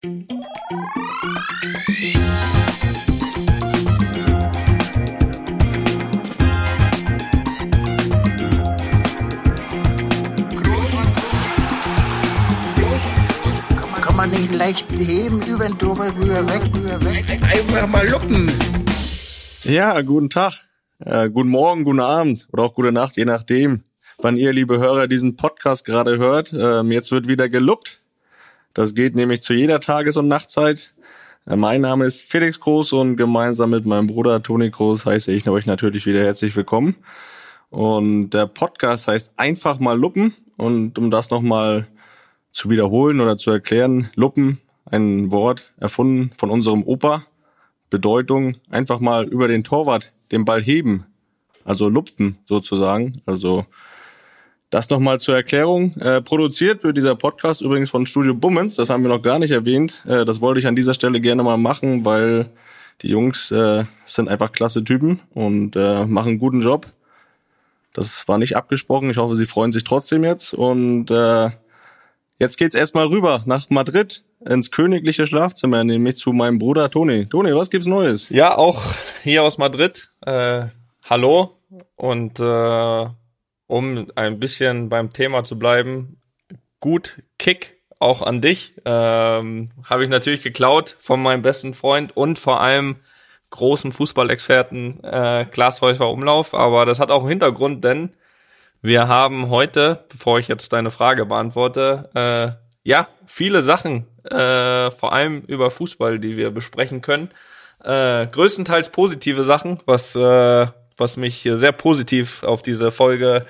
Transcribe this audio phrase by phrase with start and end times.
[0.00, 0.12] Kann
[14.14, 17.28] man nicht leicht heben, über den drüber, rüber, weg, rüber, weg.
[17.42, 18.52] Einfach mal luppen.
[19.64, 20.64] Ja, guten Tag,
[21.00, 23.82] äh, guten Morgen, guten Abend oder auch gute Nacht, je nachdem,
[24.18, 26.52] wann ihr, liebe Hörer, diesen Podcast gerade hört.
[26.52, 28.00] Ähm, jetzt wird wieder geluppt.
[28.78, 30.94] Das geht nämlich zu jeder Tages- und Nachtzeit.
[31.48, 35.48] Äh, mein Name ist Felix Groß und gemeinsam mit meinem Bruder Toni Groß heiße ich
[35.48, 36.94] euch natürlich wieder herzlich willkommen.
[37.70, 40.32] Und der Podcast heißt einfach mal Luppen.
[40.56, 41.88] Und um das nochmal
[42.52, 47.24] zu wiederholen oder zu erklären, Luppen, ein Wort erfunden von unserem Opa.
[47.90, 51.04] Bedeutung einfach mal über den Torwart den Ball heben.
[51.64, 53.22] Also lupfen sozusagen.
[53.26, 53.66] Also
[54.70, 55.96] das nochmal zur Erklärung.
[55.96, 58.76] Äh, produziert wird dieser Podcast übrigens von Studio Bummens.
[58.76, 60.04] Das haben wir noch gar nicht erwähnt.
[60.06, 62.50] Äh, das wollte ich an dieser Stelle gerne mal machen, weil
[63.02, 66.86] die Jungs äh, sind einfach klasse Typen und äh, machen einen guten Job.
[67.94, 69.10] Das war nicht abgesprochen.
[69.10, 70.52] Ich hoffe, sie freuen sich trotzdem jetzt.
[70.52, 71.50] Und äh,
[72.38, 77.26] jetzt geht's erstmal rüber nach Madrid ins königliche Schlafzimmer, nämlich zu meinem Bruder Toni.
[77.26, 78.28] Toni, was gibt's Neues?
[78.28, 80.10] Ja, auch hier aus Madrid.
[80.24, 80.66] Äh,
[81.08, 81.56] hallo
[81.96, 83.06] und äh,
[83.68, 86.20] um ein bisschen beim Thema zu bleiben,
[86.80, 88.74] gut Kick auch an dich.
[88.84, 92.96] Ähm, Habe ich natürlich geklaut von meinem besten Freund und vor allem
[93.50, 96.54] großen Fußballexperten äh, Klaas Umlauf.
[96.54, 98.14] Aber das hat auch einen Hintergrund, denn
[98.80, 105.12] wir haben heute, bevor ich jetzt deine Frage beantworte, äh, ja, viele Sachen, äh, vor
[105.12, 107.30] allem über Fußball, die wir besprechen können.
[107.82, 110.66] Äh, größtenteils positive Sachen, was, äh,
[110.98, 113.46] was mich sehr positiv auf diese Folge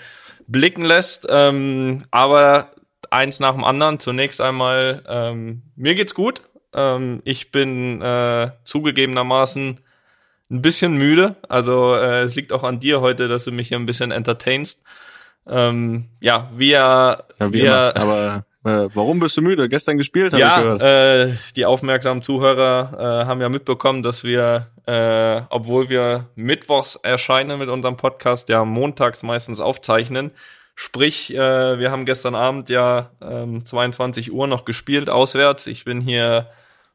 [0.46, 1.26] blicken lässt.
[1.28, 2.70] Ähm, aber
[3.10, 3.98] eins nach dem anderen.
[3.98, 6.42] Zunächst einmal, ähm, mir geht's gut.
[6.74, 9.80] Ähm, ich bin äh, zugegebenermaßen
[10.50, 11.36] ein bisschen müde.
[11.48, 14.80] Also äh, es liegt auch an dir heute, dass du mich hier ein bisschen entertainst.
[15.46, 17.96] Ähm, ja, wir, Ja, wie wir immer.
[17.96, 19.68] Aber äh, warum bist du müde?
[19.68, 20.82] Gestern gespielt, habe ich ja, gehört.
[20.82, 27.58] äh, die aufmerksamen Zuhörer äh, haben ja mitbekommen, dass wir, äh, obwohl wir mittwochs erscheinen
[27.58, 30.32] mit unserem Podcast, ja montags meistens aufzeichnen.
[30.74, 35.66] Sprich, äh, wir haben gestern Abend ja ähm, 22 Uhr noch gespielt auswärts.
[35.66, 36.48] Ich bin hier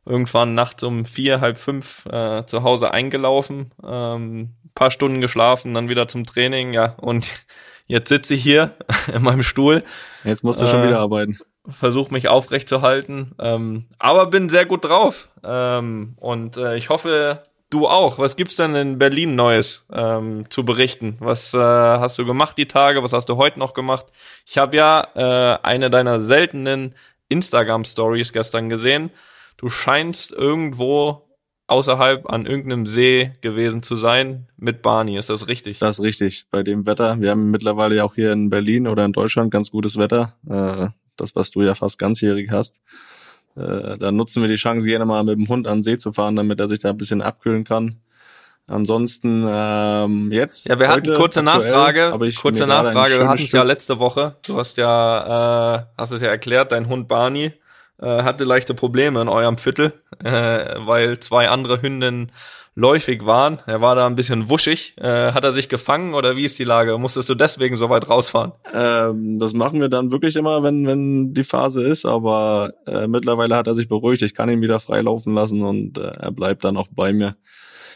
[0.05, 5.90] irgendwann nachts um vier, halb fünf äh, zu Hause eingelaufen, ähm, paar Stunden geschlafen, dann
[5.90, 7.45] wieder zum Training, ja, und
[7.88, 8.72] jetzt sitze ich hier
[9.13, 9.84] in meinem Stuhl
[10.23, 11.40] Jetzt musst du schon äh, wieder arbeiten.
[11.69, 16.90] Versuche mich aufrecht zu halten, ähm, aber bin sehr gut drauf ähm, und äh, ich
[16.90, 17.44] hoffe,
[17.74, 18.19] du auch.
[18.19, 21.18] Was gibt's denn in Berlin Neues ähm, zu berichten?
[21.19, 23.03] Was äh, hast du gemacht die Tage?
[23.03, 24.06] Was hast du heute noch gemacht?
[24.46, 26.96] Ich habe ja äh, eine deiner seltenen
[27.29, 29.09] Instagram Stories gestern gesehen.
[29.57, 31.23] Du scheinst irgendwo
[31.68, 35.18] außerhalb an irgendeinem See gewesen zu sein mit Barney.
[35.18, 35.79] Ist das richtig?
[35.79, 36.46] Das ist richtig.
[36.52, 37.19] Bei dem Wetter.
[37.19, 40.35] Wir haben mittlerweile ja auch hier in Berlin oder in Deutschland ganz gutes Wetter.
[40.47, 42.79] Äh, das, was du ja fast ganzjährig hast.
[43.56, 46.12] Äh, da nutzen wir die Chance, gerne mal mit dem Hund an den See zu
[46.12, 48.00] fahren, damit er sich da ein bisschen abkühlen kann.
[48.66, 50.69] Ansonsten ähm, jetzt.
[50.69, 52.25] Ja, wir hatten heute kurze aktuell Nachfrage.
[52.25, 53.19] ich kurze Nachfrage.
[53.19, 54.38] Wir hatten es ja letzte Woche.
[54.46, 57.53] Du hast ja, äh, hast es ja erklärt, dein Hund Barney
[58.02, 62.31] äh, hatte leichte Probleme in eurem Viertel, äh, weil zwei andere Hündinnen
[62.75, 63.59] läufig waren.
[63.67, 64.95] Er war da ein bisschen wuschig.
[64.97, 66.97] Äh, hat er sich gefangen oder wie ist die Lage?
[66.97, 68.53] Musstest du deswegen so weit rausfahren?
[68.73, 73.56] Ähm, das machen wir dann wirklich immer, wenn, wenn die Phase ist, aber äh, mittlerweile
[73.56, 74.22] hat er sich beruhigt.
[74.23, 77.35] Ich kann ihn wieder freilaufen lassen und äh, er bleibt dann auch bei mir.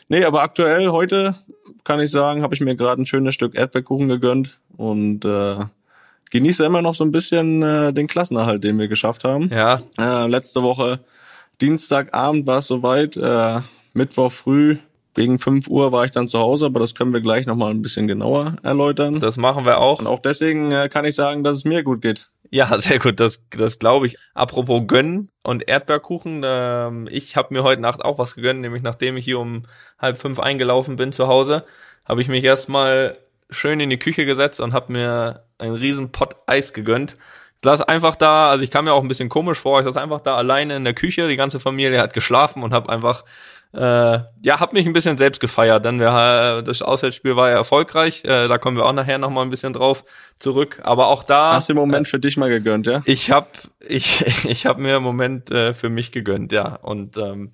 [0.10, 1.36] Nee, aber aktuell heute
[1.84, 5.58] kann ich sagen, habe ich mir gerade ein schönes Stück Erdbeerkuchen gegönnt und äh,
[6.32, 9.50] genieße immer noch so ein bisschen äh, den Klassenerhalt, den wir geschafft haben.
[9.50, 11.00] Ja, Äh, letzte Woche
[11.62, 13.18] Dienstagabend war es soweit.
[13.18, 13.62] Äh,
[13.98, 14.78] Mittwoch früh
[15.18, 17.82] gegen 5 Uhr war ich dann zu Hause, aber das können wir gleich nochmal ein
[17.82, 19.20] bisschen genauer erläutern.
[19.20, 20.00] das machen wir auch.
[20.00, 22.30] Und auch deswegen äh, kann ich sagen, dass es mir gut geht.
[22.52, 24.18] Ja, sehr gut, das, das glaube ich.
[24.36, 29.18] Apropos gönnen und Erdbeerkuchen, ähm, ich habe mir heute Nacht auch was gegönnt, nämlich nachdem
[29.18, 29.64] ich hier um
[29.98, 31.66] halb fünf eingelaufen bin zu Hause,
[32.06, 33.18] habe ich mich erstmal
[33.50, 37.18] schön in die Küche gesetzt und habe mir einen riesen Pott Eis gegönnt.
[37.62, 39.98] Ich saß einfach da, also ich kam mir auch ein bisschen komisch vor, ich saß
[39.98, 43.24] einfach da alleine in der Küche, die ganze Familie hat geschlafen und habe einfach
[43.74, 47.56] äh, ja, hab mich ein bisschen selbst gefeiert, denn wir, äh, das Auswärtsspiel war ja
[47.58, 48.24] erfolgreich.
[48.24, 50.04] Äh, da kommen wir auch nachher noch mal ein bisschen drauf
[50.40, 50.80] zurück.
[50.84, 53.02] Aber auch da, Hast du im Moment für dich mal gegönnt, ja?
[53.06, 53.48] ich hab,
[53.88, 56.76] ich, ich hab mir im Moment äh, für mich gegönnt, ja.
[56.82, 57.52] Und ähm,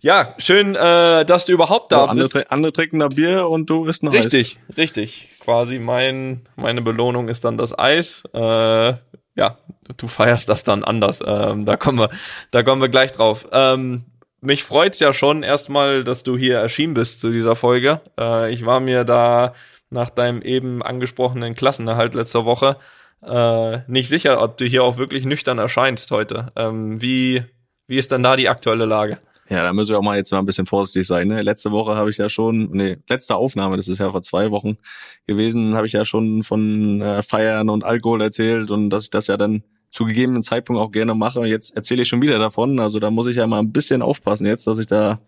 [0.00, 2.32] ja, schön, äh, dass du überhaupt da Oh, andere, bist.
[2.34, 4.24] trin- andere trinken da Bier und du isst ein Eis.
[4.24, 5.28] Richtig, richtig.
[5.38, 8.24] Quasi mein, meine Belohnung ist dann das Eis.
[8.34, 8.94] Äh,
[9.34, 9.58] ja,
[9.96, 11.22] du feierst das dann anders.
[11.24, 12.10] Ähm, da kommen wir,
[12.50, 13.46] da kommen wir gleich drauf.
[13.52, 14.04] Ähm,
[14.42, 18.00] mich freut's ja schon erstmal, dass du hier erschienen bist zu dieser Folge.
[18.18, 19.54] Äh, ich war mir da
[19.88, 22.76] nach deinem eben angesprochenen Klassenerhalt letzter Woche
[23.24, 26.52] äh, nicht sicher, ob du hier auch wirklich nüchtern erscheinst heute.
[26.56, 27.44] Ähm, wie,
[27.86, 29.18] wie ist denn da die aktuelle Lage?
[29.48, 31.28] Ja, da müssen wir auch mal jetzt mal ein bisschen vorsichtig sein.
[31.28, 31.42] Ne?
[31.42, 34.78] Letzte Woche habe ich ja schon, nee, letzte Aufnahme, das ist ja vor zwei Wochen
[35.26, 39.26] gewesen, habe ich ja schon von äh, Feiern und Alkohol erzählt und dass ich das
[39.26, 39.62] ja dann
[39.92, 41.44] zu gegebenen Zeitpunkt auch gerne mache.
[41.46, 42.80] Jetzt erzähle ich schon wieder davon.
[42.80, 45.20] Also da muss ich ja mal ein bisschen aufpassen jetzt, dass ich da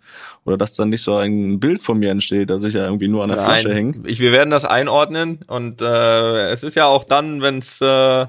[0.45, 3.23] oder dass dann nicht so ein Bild von mir entsteht, dass ich ja irgendwie nur
[3.23, 3.95] an der Nein, Flasche hänge.
[4.07, 8.27] Ich, wir werden das einordnen und äh, es ist ja auch dann, wenn es äh,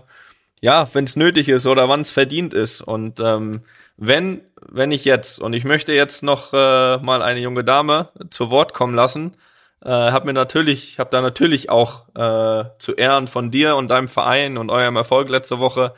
[0.61, 2.81] ja, wenn es nötig ist oder wann es verdient ist.
[2.81, 3.61] Und ähm,
[3.97, 8.51] wenn wenn ich jetzt und ich möchte jetzt noch äh, mal eine junge Dame zu
[8.51, 9.37] Wort kommen lassen,
[9.83, 14.09] äh, hab mir natürlich, hab da natürlich auch äh, zu Ehren von dir und deinem
[14.09, 15.93] Verein und eurem Erfolg letzte Woche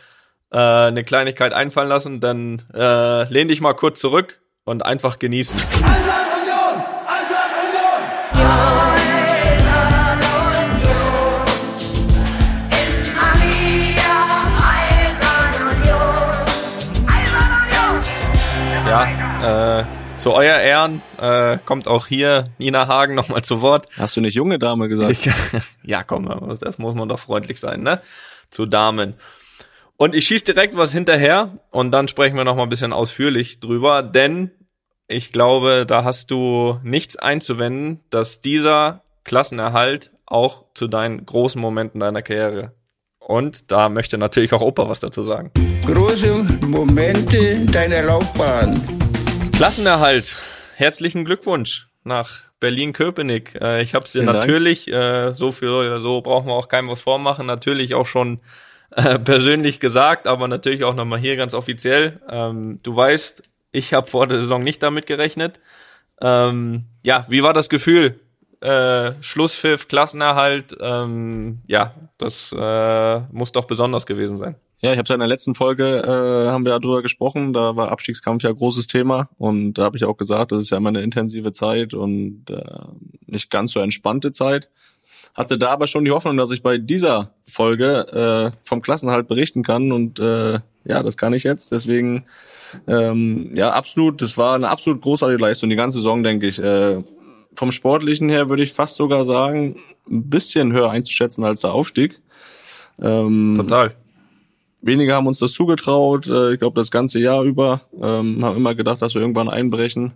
[0.52, 5.60] äh, eine Kleinigkeit einfallen lassen, dann äh, lehn dich mal kurz zurück und einfach genießen.
[18.88, 19.86] Ja, äh,
[20.16, 23.88] zu euer Ehren äh, kommt auch hier Nina Hagen nochmal zu Wort.
[23.98, 25.12] Hast du nicht junge Dame gesagt?
[25.12, 25.30] Ich,
[25.84, 28.02] ja, komm, das muss man doch freundlich sein, ne?
[28.50, 29.16] Zu Damen.
[30.00, 33.60] Und ich schieß direkt was hinterher und dann sprechen wir noch mal ein bisschen ausführlich
[33.60, 34.52] drüber, denn
[35.08, 42.00] ich glaube, da hast du nichts einzuwenden, dass dieser Klassenerhalt auch zu deinen großen Momenten
[42.00, 42.74] deiner Karriere.
[43.18, 45.52] Und da möchte natürlich auch Opa was dazu sagen.
[45.88, 48.80] Große Momente deiner Laufbahn.
[49.54, 50.36] Klassenerhalt.
[50.76, 53.56] Herzlichen Glückwunsch nach Berlin-Köpenick.
[53.60, 56.90] Äh, ich habe es dir Vielen natürlich, äh, so viel, so brauchen wir auch keinem
[56.90, 58.42] was vormachen, natürlich auch schon
[59.24, 62.20] persönlich gesagt, aber natürlich auch nochmal hier ganz offiziell.
[62.28, 65.60] Ähm, du weißt, ich habe vor der Saison nicht damit gerechnet.
[66.20, 68.20] Ähm, ja, wie war das Gefühl?
[68.60, 74.56] Äh, Schlusspfiff, Klassenerhalt, ähm, ja, das äh, muss doch besonders gewesen sein.
[74.80, 77.54] Ja, ich habe ja in der letzten Folge äh, haben wir ja drüber gesprochen.
[77.54, 80.78] Da war Abstiegskampf ja großes Thema und da habe ich auch gesagt, das ist ja
[80.78, 82.64] immer eine intensive Zeit und äh,
[83.28, 84.72] nicht ganz so entspannte Zeit
[85.38, 89.64] hatte da aber schon die Hoffnung, dass ich bei dieser Folge äh, vom Klassenhalt berichten
[89.64, 91.72] kann und äh, ja, das kann ich jetzt.
[91.72, 92.26] Deswegen
[92.88, 96.60] ähm, ja, absolut, das war eine absolut großartige Leistung, die ganze Saison, denke ich.
[96.60, 97.04] Äh,
[97.56, 99.78] vom Sportlichen her würde ich fast sogar sagen,
[100.10, 102.20] ein bisschen höher einzuschätzen als der Aufstieg.
[103.02, 103.94] Ähm, Total.
[104.82, 108.76] Wenige haben uns das zugetraut, äh, ich glaube das ganze Jahr über, ähm, haben immer
[108.76, 110.14] gedacht, dass wir irgendwann einbrechen.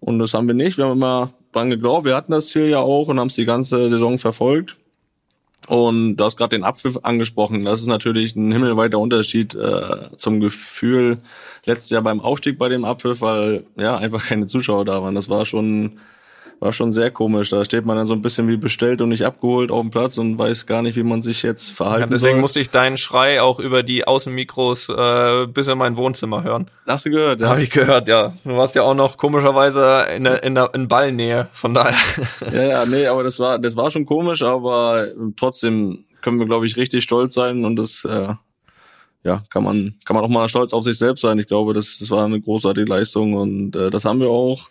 [0.00, 0.78] Und das haben wir nicht.
[0.78, 2.04] Wir haben immer dran geglaubt.
[2.04, 4.76] Wir hatten das Ziel ja auch und haben es die ganze Saison verfolgt.
[5.66, 7.64] Und du hast gerade den Abpfiff angesprochen.
[7.64, 11.18] Das ist natürlich ein himmelweiter Unterschied äh, zum Gefühl
[11.64, 15.16] letztes Jahr beim Aufstieg bei dem Abpfiff, weil ja einfach keine Zuschauer da waren.
[15.16, 15.98] Das war schon
[16.60, 17.50] war schon sehr komisch.
[17.50, 20.18] Da steht man dann so ein bisschen wie bestellt und nicht abgeholt auf dem Platz
[20.18, 22.40] und weiß gar nicht, wie man sich jetzt verhalten ja, deswegen soll.
[22.40, 26.70] musste ich deinen Schrei auch über die Außenmikros äh, bis in mein Wohnzimmer hören.
[26.86, 27.40] Hast du gehört?
[27.40, 27.48] Ja.
[27.50, 28.34] Habe ich gehört, ja.
[28.44, 31.96] Du warst ja auch noch komischerweise in der, in der in Ballnähe, von daher.
[32.52, 35.06] Ja, ja, nee, aber das war das war schon komisch, aber
[35.36, 38.34] trotzdem können wir, glaube ich, richtig stolz sein und das äh,
[39.24, 41.38] ja, kann man, kann man auch mal stolz auf sich selbst sein.
[41.38, 44.68] Ich glaube, das, das war eine großartige Leistung und äh, das haben wir auch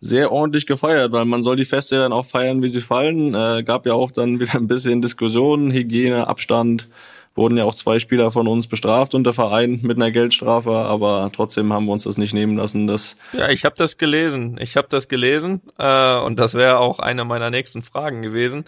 [0.00, 3.34] sehr ordentlich gefeiert, weil man soll die Feste dann auch feiern, wie sie fallen.
[3.34, 6.88] Äh, gab ja auch dann wieder ein bisschen Diskussionen, Hygiene, Abstand.
[7.34, 11.70] Wurden ja auch zwei Spieler von uns bestraft unter Verein mit einer Geldstrafe, aber trotzdem
[11.70, 12.86] haben wir uns das nicht nehmen lassen.
[12.86, 14.56] Das ja, ich habe das gelesen.
[14.58, 18.64] Ich habe das gelesen äh, und das wäre auch eine meiner nächsten Fragen gewesen.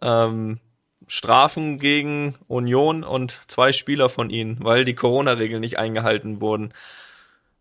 [0.00, 0.60] Ähm,
[1.08, 6.72] Strafen gegen Union und zwei Spieler von ihnen, weil die Corona-Regeln nicht eingehalten wurden.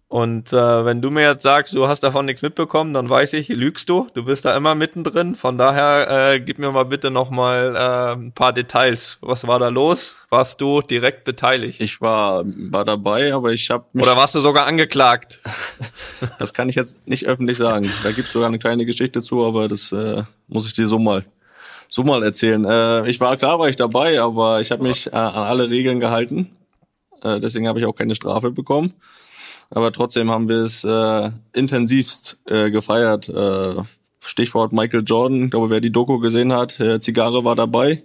[0.09, 3.47] Und äh, wenn du mir jetzt sagst, du hast davon nichts mitbekommen, dann weiß ich,
[3.49, 4.07] lügst du.
[4.15, 5.35] Du bist da immer mittendrin.
[5.35, 9.19] Von daher äh, gib mir mal bitte noch mal äh, ein paar Details.
[9.21, 10.15] Was war da los?
[10.29, 11.79] Warst du direkt beteiligt?
[11.79, 15.41] Ich war war dabei, aber ich habe oder warst du sogar angeklagt?
[16.39, 17.87] das kann ich jetzt nicht öffentlich sagen.
[18.01, 21.23] Da gibt's sogar eine kleine Geschichte zu, aber das äh, muss ich dir so mal
[21.87, 22.65] so mal erzählen.
[22.65, 25.99] Äh, ich war klar, war ich dabei, aber ich habe mich äh, an alle Regeln
[25.99, 26.49] gehalten.
[27.21, 28.95] Äh, deswegen habe ich auch keine Strafe bekommen
[29.69, 33.29] aber trotzdem haben wir es äh, intensivst äh, gefeiert.
[33.29, 33.83] Äh,
[34.19, 38.03] Stichwort Michael Jordan, ich glaube, wer die Doku gesehen hat, äh, Zigarre war dabei.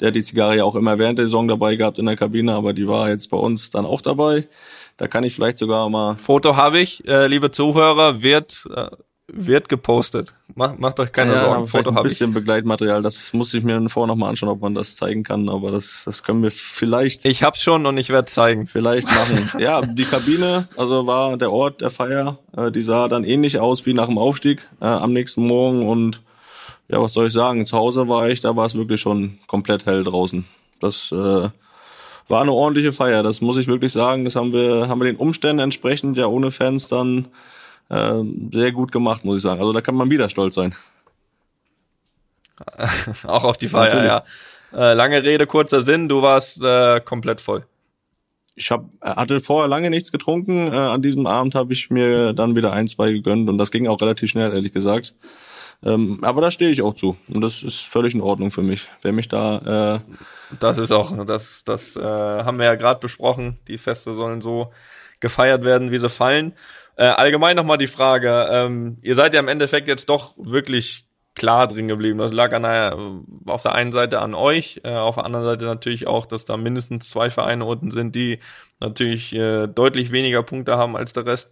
[0.00, 2.52] Der hat die Zigarre ja auch immer während der Saison dabei gehabt in der Kabine,
[2.52, 4.48] aber die war jetzt bei uns dann auch dabei.
[4.96, 6.16] Da kann ich vielleicht sogar mal.
[6.16, 8.88] Foto habe ich, äh, liebe Zuhörer, wird äh,
[9.26, 10.34] wird gepostet.
[10.54, 11.66] Macht, macht euch keine ja, Sorgen.
[11.66, 12.34] Foto ein bisschen ich.
[12.34, 13.02] Begleitmaterial.
[13.02, 15.48] Das muss ich mir vorher nochmal anschauen, ob man das zeigen kann.
[15.48, 17.24] Aber das, das können wir vielleicht.
[17.24, 18.66] Ich hab's schon und ich werde zeigen.
[18.66, 19.50] Vielleicht machen.
[19.58, 22.38] ja, die Kabine, also war der Ort der Feier.
[22.56, 25.88] Äh, die sah dann ähnlich aus wie nach dem Aufstieg äh, am nächsten Morgen.
[25.88, 26.20] Und
[26.88, 27.64] ja, was soll ich sagen?
[27.64, 30.44] Zu Hause war ich, da war es wirklich schon komplett hell draußen.
[30.80, 31.48] Das äh,
[32.28, 33.22] war eine ordentliche Feier.
[33.22, 34.24] Das muss ich wirklich sagen.
[34.26, 37.28] Das haben wir, haben wir den Umständen entsprechend ja ohne Fans dann
[37.88, 38.22] äh,
[38.52, 39.60] sehr gut gemacht, muss ich sagen.
[39.60, 40.74] Also da kann man wieder stolz sein.
[43.26, 44.06] Auch auf die Feier, Natürlich.
[44.72, 44.90] ja.
[44.90, 47.64] Äh, lange Rede, kurzer Sinn, du warst äh, komplett voll.
[48.56, 50.72] Ich hab, hatte vorher lange nichts getrunken.
[50.72, 53.88] Äh, an diesem Abend habe ich mir dann wieder ein, zwei gegönnt und das ging
[53.88, 55.14] auch relativ schnell, ehrlich gesagt.
[55.82, 58.88] Ähm, aber da stehe ich auch zu und das ist völlig in Ordnung für mich.
[59.02, 60.14] Wer mich da äh,
[60.60, 63.58] das ist auch, das, das äh, haben wir ja gerade besprochen.
[63.68, 64.72] Die Feste sollen so
[65.20, 66.54] gefeiert werden, wie sie fallen.
[66.96, 71.66] Äh, allgemein nochmal die Frage, ähm, ihr seid ja im Endeffekt jetzt doch wirklich klar
[71.66, 72.18] drin geblieben.
[72.18, 72.96] Das lag an der,
[73.46, 76.56] auf der einen Seite an euch, äh, auf der anderen Seite natürlich auch, dass da
[76.56, 78.38] mindestens zwei Vereine unten sind, die
[78.80, 81.50] natürlich äh, deutlich weniger Punkte haben als der Rest.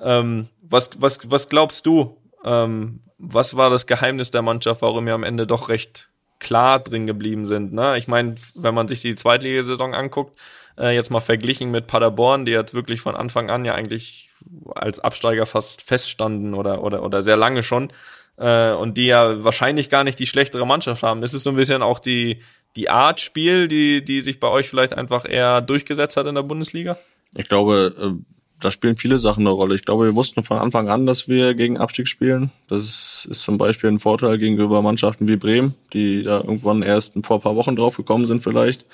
[0.00, 2.16] Ähm, was, was, was glaubst du?
[2.44, 7.06] Ähm, was war das Geheimnis der Mannschaft, warum ihr am Ende doch recht klar drin
[7.06, 7.72] geblieben sind?
[7.72, 7.98] Ne?
[7.98, 10.38] Ich meine, wenn man sich die Zweitligasaison anguckt,
[10.78, 14.30] äh, jetzt mal verglichen mit Paderborn, die jetzt wirklich von Anfang an ja eigentlich
[14.74, 17.92] als Absteiger fast feststanden oder, oder, oder sehr lange schon
[18.36, 21.22] äh, und die ja wahrscheinlich gar nicht die schlechtere Mannschaft haben.
[21.22, 22.40] Ist es so ein bisschen auch die,
[22.76, 26.42] die Art Spiel, die, die sich bei euch vielleicht einfach eher durchgesetzt hat in der
[26.42, 26.98] Bundesliga?
[27.36, 28.24] Ich glaube, äh,
[28.60, 29.74] da spielen viele Sachen eine Rolle.
[29.74, 32.50] Ich glaube, wir wussten von Anfang an, dass wir gegen Abstieg spielen.
[32.68, 37.38] Das ist, zum Beispiel ein Vorteil gegenüber Mannschaften wie Bremen, die da irgendwann erst vor
[37.38, 38.86] ein paar Wochen drauf gekommen sind vielleicht.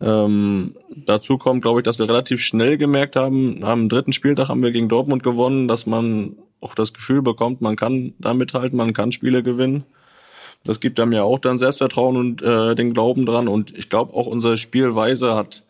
[0.00, 4.62] Ähm, dazu kommt, glaube ich, dass wir relativ schnell gemerkt haben, am dritten Spieltag haben
[4.62, 8.92] wir gegen Dortmund gewonnen, dass man auch das Gefühl bekommt, man kann da mithalten, man
[8.92, 9.84] kann Spiele gewinnen.
[10.64, 13.48] Das gibt einem ja auch dann Selbstvertrauen und äh, den Glauben dran.
[13.48, 15.64] Und ich glaube, auch unsere Spielweise hat,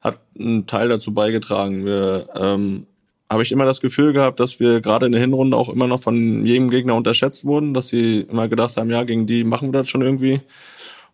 [0.00, 1.84] hat einen Teil dazu beigetragen.
[1.84, 2.86] Wir ähm,
[3.30, 6.00] habe ich immer das Gefühl gehabt, dass wir gerade in der Hinrunde auch immer noch
[6.00, 9.80] von jedem Gegner unterschätzt wurden, dass sie immer gedacht haben, ja, gegen die machen wir
[9.80, 10.40] das schon irgendwie.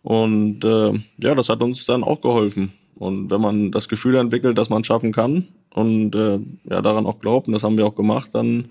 [0.05, 2.73] Und äh, ja, das hat uns dann auch geholfen.
[2.93, 7.07] Und wenn man das Gefühl entwickelt, dass man es schaffen kann und äh, ja daran
[7.07, 8.67] auch glaubt, und das haben wir auch gemacht, dann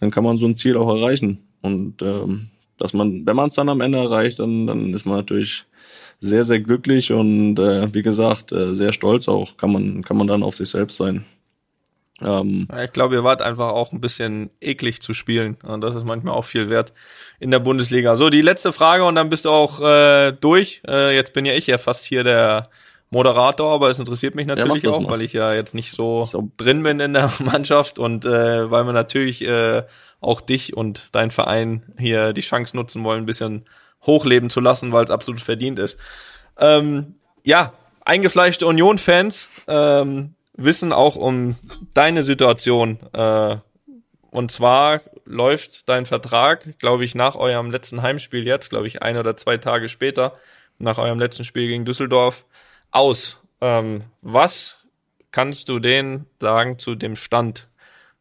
[0.00, 1.36] dann kann man so ein Ziel auch erreichen.
[1.60, 2.46] Und ähm,
[2.78, 5.66] dass man, wenn man es dann am Ende erreicht, dann dann ist man natürlich
[6.18, 9.58] sehr sehr glücklich und äh, wie gesagt äh, sehr stolz auch.
[9.58, 11.26] Kann man kann man dann auf sich selbst sein.
[12.26, 15.56] Ähm, ich glaube, ihr wart einfach auch ein bisschen eklig zu spielen.
[15.62, 16.92] Und das ist manchmal auch viel wert
[17.38, 18.16] in der Bundesliga.
[18.16, 20.82] So, die letzte Frage und dann bist du auch äh, durch.
[20.86, 22.64] Äh, jetzt bin ja ich ja fast hier der
[23.10, 25.10] Moderator, aber es interessiert mich natürlich ja, auch, mal.
[25.10, 28.84] weil ich ja jetzt nicht so, so, drin bin in der Mannschaft und äh, weil
[28.84, 29.82] wir natürlich äh,
[30.20, 33.64] auch dich und dein Verein hier die Chance nutzen wollen, ein bisschen
[34.06, 35.98] hochleben zu lassen, weil es absolut verdient ist.
[36.58, 37.72] Ähm, ja,
[38.04, 39.48] eingefleischte Union-Fans.
[39.66, 41.56] Ähm, wissen auch um
[41.94, 42.98] deine Situation.
[43.12, 43.56] Äh,
[44.30, 49.16] und zwar läuft dein Vertrag, glaube ich, nach eurem letzten Heimspiel jetzt, glaube ich, ein
[49.16, 50.36] oder zwei Tage später,
[50.78, 52.46] nach eurem letzten Spiel gegen Düsseldorf,
[52.90, 53.38] aus.
[53.60, 54.78] Ähm, was
[55.32, 57.68] kannst du denen sagen zu dem Stand?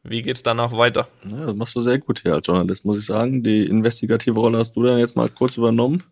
[0.04, 1.08] Wie geht's danach weiter?
[1.30, 3.44] Ja, das machst du sehr gut hier als Journalist, muss ich sagen.
[3.44, 6.04] Die investigative Rolle hast du dann jetzt mal kurz übernommen.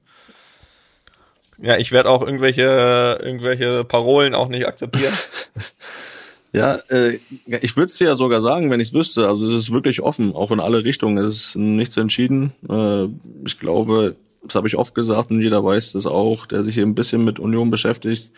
[1.60, 5.14] Ja, ich werde auch irgendwelche, irgendwelche Parolen auch nicht akzeptieren.
[6.54, 7.20] Ja, äh,
[7.62, 9.28] ich würde es dir ja sogar sagen, wenn ich es wüsste.
[9.28, 11.18] Also es ist wirklich offen, auch in alle Richtungen.
[11.18, 12.54] Es ist nichts entschieden.
[12.70, 13.06] Äh,
[13.46, 16.86] ich glaube, das habe ich oft gesagt und jeder weiß das auch, der sich hier
[16.86, 18.32] ein bisschen mit Union beschäftigt,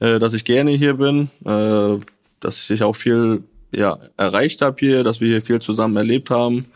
[0.00, 2.02] äh, dass ich gerne hier bin, äh,
[2.40, 6.66] dass ich auch viel ja, erreicht habe hier, dass wir hier viel zusammen erlebt haben.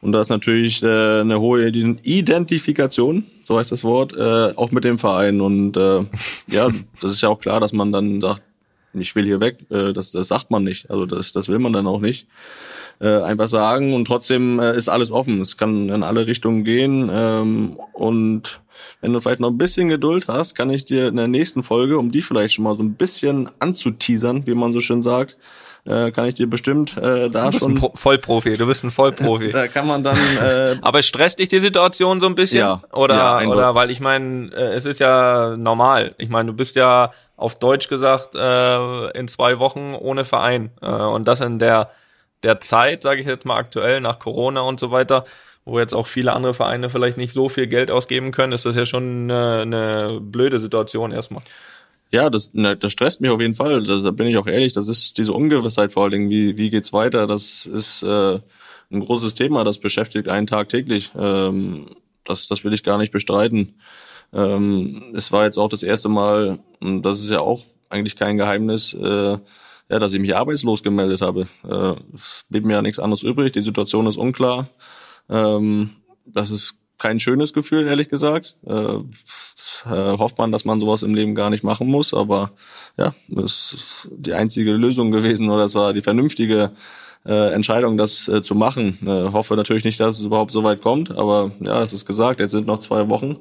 [0.00, 4.82] Und da ist natürlich äh, eine hohe Identifikation, so heißt das Wort, äh, auch mit
[4.82, 5.40] dem Verein.
[5.40, 6.04] Und äh,
[6.48, 6.70] ja,
[7.00, 8.42] das ist ja auch klar, dass man dann sagt,
[8.94, 10.90] ich will hier weg, äh, das, das sagt man nicht.
[10.90, 12.26] Also das, das will man dann auch nicht.
[13.00, 15.40] Äh, einfach sagen und trotzdem äh, ist alles offen.
[15.40, 17.10] Es kann in alle Richtungen gehen.
[17.12, 18.60] Ähm, und
[19.00, 21.98] wenn du vielleicht noch ein bisschen Geduld hast, kann ich dir in der nächsten Folge,
[21.98, 25.36] um die vielleicht schon mal so ein bisschen anzuteasern, wie man so schön sagt,
[25.84, 27.72] äh, kann ich dir bestimmt äh, da du bist schon.
[27.72, 29.50] Ein Pro Vollprofi, du bist ein Vollprofi.
[29.52, 30.16] da kann man dann.
[30.40, 32.60] Äh, Aber stresst dich die Situation so ein bisschen?
[32.60, 32.82] Ja.
[32.92, 36.14] Oder, ja, oder weil ich meine, äh, es ist ja normal.
[36.18, 37.10] Ich meine, du bist ja
[37.42, 41.90] auf Deutsch gesagt äh, in zwei Wochen ohne Verein äh, und das in der
[42.42, 45.24] der Zeit, sage ich jetzt mal aktuell nach Corona und so weiter,
[45.64, 48.74] wo jetzt auch viele andere Vereine vielleicht nicht so viel Geld ausgeben können, ist das
[48.74, 51.42] ja schon eine, eine blöde Situation erstmal.
[52.10, 53.82] Ja, das, ne, das stresst mich auf jeden Fall.
[53.84, 54.72] Da, da bin ich auch ehrlich.
[54.72, 56.30] Das ist diese Ungewissheit vor allen Dingen.
[56.30, 57.26] Wie, wie geht's weiter?
[57.26, 58.40] Das ist äh,
[58.90, 61.10] ein großes Thema, das beschäftigt einen tagtäglich.
[61.16, 61.86] Ähm,
[62.24, 63.74] das, das will ich gar nicht bestreiten.
[64.32, 68.38] Ähm, es war jetzt auch das erste Mal, und das ist ja auch eigentlich kein
[68.38, 69.38] Geheimnis, äh,
[69.88, 71.48] ja, dass ich mich arbeitslos gemeldet habe.
[71.68, 73.52] Äh, es blieb mir ja nichts anderes übrig.
[73.52, 74.68] Die Situation ist unklar.
[75.28, 75.90] Ähm,
[76.24, 78.56] das ist kein schönes Gefühl, ehrlich gesagt.
[78.64, 78.98] Äh,
[79.84, 82.52] hofft man, dass man sowas im Leben gar nicht machen muss, aber
[82.96, 86.70] ja, das ist die einzige Lösung gewesen oder es war die vernünftige
[87.24, 88.98] äh, Entscheidung, das äh, zu machen.
[89.02, 92.40] Äh, hoffe natürlich nicht, dass es überhaupt so weit kommt, aber ja, es ist gesagt,
[92.40, 93.38] jetzt sind noch zwei Wochen,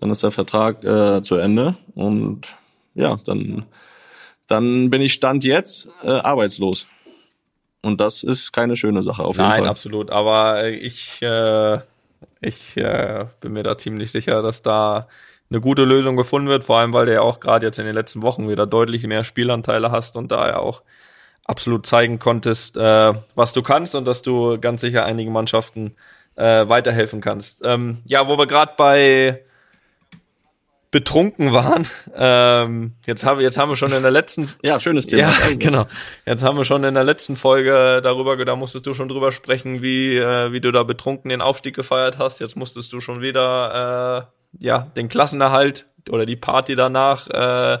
[0.00, 2.54] dann ist der Vertrag äh, zu Ende und
[2.94, 3.64] ja, dann
[4.46, 6.86] dann bin ich Stand jetzt äh, arbeitslos.
[7.82, 9.60] Und das ist keine schöne Sache auf jeden Nein, Fall.
[9.62, 10.10] Nein, absolut.
[10.10, 11.80] Aber ich, äh,
[12.40, 15.08] ich äh, bin mir da ziemlich sicher, dass da
[15.50, 17.94] eine gute Lösung gefunden wird, vor allem weil du ja auch gerade jetzt in den
[17.94, 20.82] letzten Wochen wieder deutlich mehr Spielanteile hast und da ja auch
[21.44, 25.94] absolut zeigen konntest, äh, was du kannst und dass du ganz sicher einigen Mannschaften
[26.36, 27.60] äh, weiterhelfen kannst.
[27.64, 29.44] Ähm, ja, wo wir gerade bei
[30.94, 31.86] betrunken waren.
[32.16, 35.22] Ähm, jetzt haben jetzt haben wir schon in der letzten ja schönes Thema.
[35.22, 35.86] Ja, genau.
[36.24, 39.82] Jetzt haben wir schon in der letzten Folge darüber, da musstest du schon drüber sprechen,
[39.82, 42.38] wie äh, wie du da betrunken den Aufstieg gefeiert hast.
[42.38, 44.28] Jetzt musstest du schon wieder
[44.60, 47.80] äh, ja den Klassenerhalt oder die Party danach äh,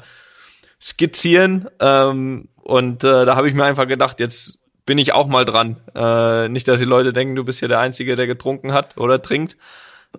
[0.80, 1.68] skizzieren.
[1.78, 5.76] Ähm, und äh, da habe ich mir einfach gedacht, jetzt bin ich auch mal dran.
[5.94, 9.20] Äh, nicht, dass die Leute denken, du bist hier der Einzige, der getrunken hat oder
[9.20, 9.58] trinkt.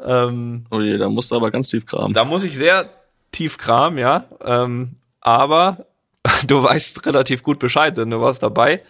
[0.03, 2.13] Ähm, oh je, da musst du aber ganz tief kramen.
[2.13, 2.87] Da muss ich sehr
[3.31, 4.25] tief kramen, ja.
[4.43, 5.87] Ähm, aber
[6.47, 8.83] du weißt relativ gut Bescheid, denn du warst dabei.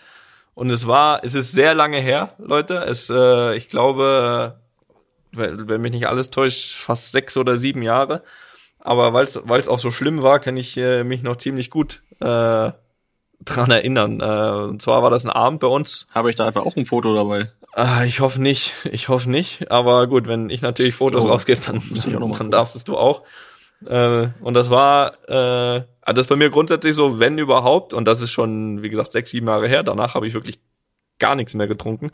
[0.54, 2.76] Und es war, es ist sehr lange her, Leute.
[2.80, 4.60] Es, äh, ich glaube,
[5.32, 8.22] wenn mich nicht alles täuscht, fast sechs oder sieben Jahre.
[8.80, 12.72] Aber weil es auch so schlimm war, kann ich äh, mich noch ziemlich gut äh,
[13.44, 14.22] dran erinnern.
[14.22, 16.08] Äh, und zwar war das ein Abend bei uns.
[16.14, 17.52] Habe ich da einfach auch ein Foto dabei?
[17.76, 18.74] Äh, ich hoffe nicht.
[18.92, 19.72] Ich hoffe nicht.
[19.72, 23.24] Aber gut, wenn ich natürlich Fotos oh, rausgebe, dann, dann, dann darfst du auch.
[23.86, 28.22] Äh, und das war, äh, das ist bei mir grundsätzlich so, wenn überhaupt, und das
[28.22, 30.60] ist schon, wie gesagt, sechs, sieben Jahre her, danach habe ich wirklich
[31.20, 32.12] gar nichts mehr getrunken.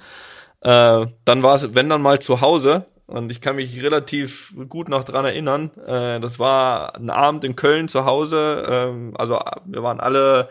[0.61, 4.89] Äh, dann war es, wenn dann mal zu Hause, und ich kann mich relativ gut
[4.89, 9.83] noch dran erinnern, äh, das war ein Abend in Köln zu Hause, äh, also wir
[9.83, 10.49] waren alle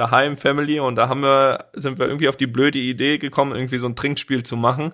[0.00, 3.78] daheim, Family, und da haben wir, sind wir irgendwie auf die blöde Idee gekommen, irgendwie
[3.78, 4.92] so ein Trinkspiel zu machen.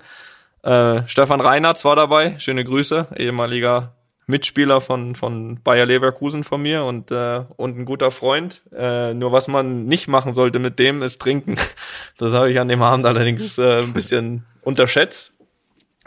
[0.63, 3.95] Äh, Stefan Reinhardt war dabei, schöne Grüße, ehemaliger
[4.27, 8.63] Mitspieler von, von Bayer Leverkusen von mir und, äh, und ein guter Freund.
[8.77, 11.57] Äh, nur was man nicht machen sollte mit dem, ist trinken.
[12.19, 15.35] Das habe ich an dem Abend allerdings äh, ein bisschen unterschätzt.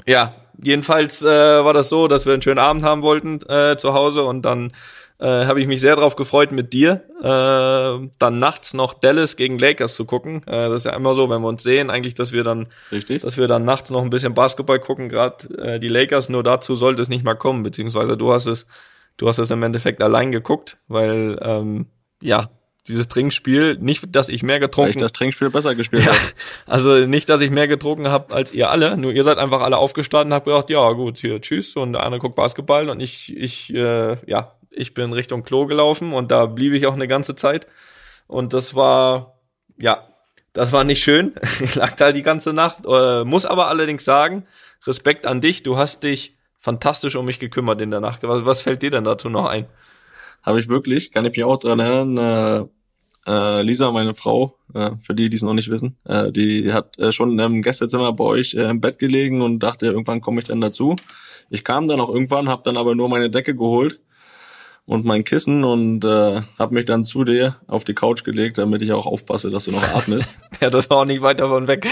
[0.08, 3.94] Ja, jedenfalls äh, war das so, dass wir einen schönen Abend haben wollten äh, zu
[3.94, 4.74] Hause und dann
[5.20, 9.60] äh, habe ich mich sehr darauf gefreut, mit dir äh, dann nachts noch Dallas gegen
[9.60, 10.44] Lakers zu gucken.
[10.48, 13.22] Äh, das ist ja immer so, wenn wir uns sehen, eigentlich, dass wir dann, Richtig.
[13.22, 16.30] dass wir dann nachts noch ein bisschen Basketball gucken, gerade äh, die Lakers.
[16.30, 18.66] Nur dazu sollte es nicht mal kommen, beziehungsweise du hast es,
[19.18, 21.88] du hast es im Endeffekt allein geguckt, weil ähm,
[22.22, 22.50] ja
[22.88, 26.20] dieses Trinkspiel, nicht, dass ich mehr getrunken Weil ich das Trinkspiel besser gespielt ja, habe.
[26.66, 29.78] Also nicht, dass ich mehr getrunken habe als ihr alle, nur ihr seid einfach alle
[29.78, 33.36] aufgestanden und habt gedacht, ja gut, hier, tschüss und der andere guckt Basketball und ich,
[33.38, 37.36] ich, äh, ja, ich bin Richtung Klo gelaufen und da blieb ich auch eine ganze
[37.36, 37.68] Zeit.
[38.28, 39.40] Und das war,
[39.78, 40.08] ja,
[40.54, 41.34] das war nicht schön.
[41.62, 42.86] Ich lag da die ganze Nacht.
[42.86, 44.46] Äh, muss aber allerdings sagen,
[44.86, 45.64] Respekt an dich.
[45.64, 48.24] Du hast dich fantastisch um mich gekümmert in der Nacht.
[48.24, 49.68] Was, was fällt dir denn dazu noch ein?
[50.44, 52.70] Habe ich wirklich, kann ich mich auch dran erinnern.
[53.26, 56.72] Äh, äh, Lisa, meine Frau, äh, für die, die es noch nicht wissen, äh, die
[56.72, 60.40] hat äh, schon im Gästezimmer bei euch äh, im Bett gelegen und dachte, irgendwann komme
[60.40, 60.96] ich dann dazu.
[61.50, 64.00] Ich kam dann auch irgendwann, habe dann aber nur meine Decke geholt
[64.90, 68.82] und mein Kissen und äh, habe mich dann zu dir auf die Couch gelegt, damit
[68.82, 70.40] ich auch aufpasse, dass du noch atmest.
[70.62, 71.88] ja, das war auch nicht weit davon weg.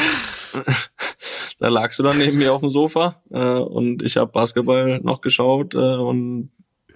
[1.59, 5.21] da lagst du dann neben mir auf dem Sofa äh, und ich habe Basketball noch
[5.21, 6.49] geschaut äh, und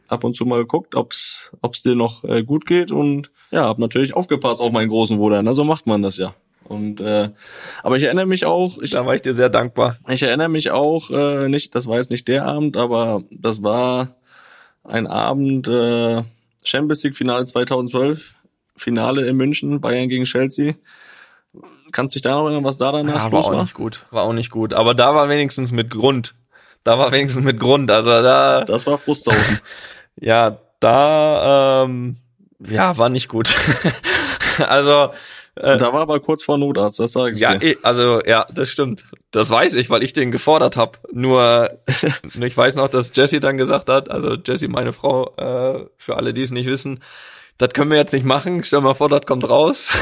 [0.07, 3.77] ab und zu mal geguckt, ob's ob's dir noch äh, gut geht und ja, hab
[3.77, 5.43] natürlich aufgepasst auf meinen großen Bruder.
[5.43, 6.33] Na, so macht man das ja.
[6.63, 7.29] Und äh,
[7.83, 9.99] aber ich erinnere mich auch, ich, da war ich dir sehr dankbar.
[10.09, 14.15] Ich erinnere mich auch äh, nicht, das war jetzt nicht der Abend, aber das war
[14.83, 16.23] ein Abend äh,
[16.63, 18.33] Champions League Finale 2012,
[18.75, 20.75] Finale in München, Bayern gegen Chelsea.
[21.91, 23.39] Kannst du dich da noch erinnern, was da danach ja, war?
[23.39, 23.61] Auch war?
[23.61, 24.73] nicht gut, war auch nicht gut.
[24.73, 26.33] Aber da war wenigstens mit Grund.
[26.83, 27.91] Da war wenigstens mit Grund.
[27.91, 28.63] Also da.
[28.63, 29.59] Das war Frusthausen.
[30.15, 32.17] ja, da ähm,
[32.59, 33.55] ja war nicht gut.
[34.67, 35.11] also
[35.55, 37.75] äh, da war aber kurz vor Notarzt, das sage ich ja, dir.
[37.83, 39.05] also ja, das stimmt.
[39.31, 40.99] Das weiß ich, weil ich den gefordert habe.
[41.11, 41.69] Nur
[42.41, 46.33] ich weiß noch, dass Jessie dann gesagt hat, also Jessie, meine Frau, äh, für alle,
[46.33, 47.01] die es nicht wissen,
[47.57, 48.63] das können wir jetzt nicht machen.
[48.63, 49.93] Stell mal vor, das kommt raus,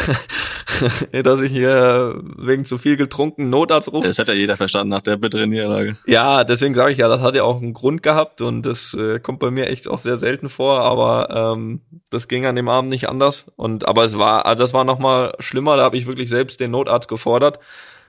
[1.11, 4.07] dass ich hier wegen zu viel getrunken Notarzt rufe.
[4.07, 5.97] Das hat ja jeder verstanden nach der bitteren Niederlage.
[6.05, 9.19] Ja, deswegen sage ich ja, das hat ja auch einen Grund gehabt und das äh,
[9.19, 12.89] kommt bei mir echt auch sehr selten vor, aber ähm, das ging an dem Abend
[12.89, 13.45] nicht anders.
[13.55, 15.77] Und aber es war, also das war noch mal schlimmer.
[15.77, 17.59] Da habe ich wirklich selbst den Notarzt gefordert,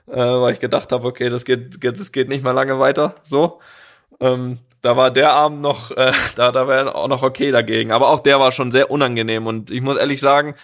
[0.06, 3.16] äh, weil ich gedacht habe, okay, das geht, das geht nicht mehr lange weiter.
[3.22, 3.60] So.
[4.20, 7.92] Ähm, da war der Abend noch, äh, da, da wäre auch noch okay dagegen.
[7.92, 9.46] Aber auch der war schon sehr unangenehm.
[9.46, 10.54] Und ich muss ehrlich sagen,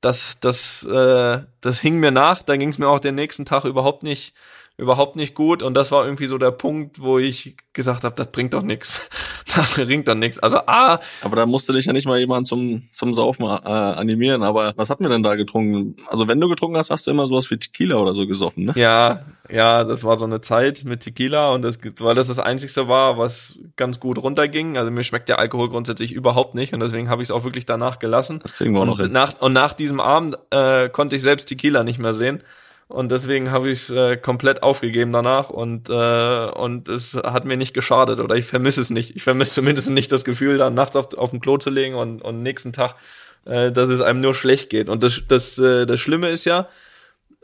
[0.00, 2.42] das, das, äh, das hing mir nach.
[2.42, 4.34] Da ging es mir auch den nächsten Tag überhaupt nicht
[4.80, 8.32] überhaupt nicht gut und das war irgendwie so der Punkt, wo ich gesagt habe, das
[8.32, 9.08] bringt doch nichts.
[9.56, 10.38] Das bringt doch nichts.
[10.38, 11.00] Also A.
[11.22, 14.44] Aber da musste dich ja nicht mal jemand zum, zum Saufen äh, animieren.
[14.44, 15.96] Aber was hat mir denn da getrunken?
[16.06, 18.74] Also wenn du getrunken hast, hast du immer sowas wie Tequila oder so gesoffen, ne?
[18.76, 22.86] Ja, ja, das war so eine Zeit mit Tequila und das, weil das das Einzigste
[22.86, 24.78] war, was ganz gut runterging.
[24.78, 27.66] Also mir schmeckt der Alkohol grundsätzlich überhaupt nicht und deswegen habe ich es auch wirklich
[27.66, 28.38] danach gelassen.
[28.44, 29.10] Das kriegen wir auch und noch hin.
[29.10, 32.44] Nach, und nach diesem Abend äh, konnte ich selbst Tequila nicht mehr sehen
[32.90, 37.56] und deswegen habe ich es äh, komplett aufgegeben danach und äh, und es hat mir
[37.56, 39.14] nicht geschadet oder ich vermisse es nicht.
[39.14, 42.20] Ich vermisse zumindest nicht das Gefühl, da nachts auf, auf dem Klo zu legen und
[42.20, 42.96] und nächsten Tag,
[43.44, 44.88] äh, dass es einem nur schlecht geht.
[44.88, 46.68] Und das das äh, das Schlimme ist ja,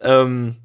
[0.01, 0.57] ähm,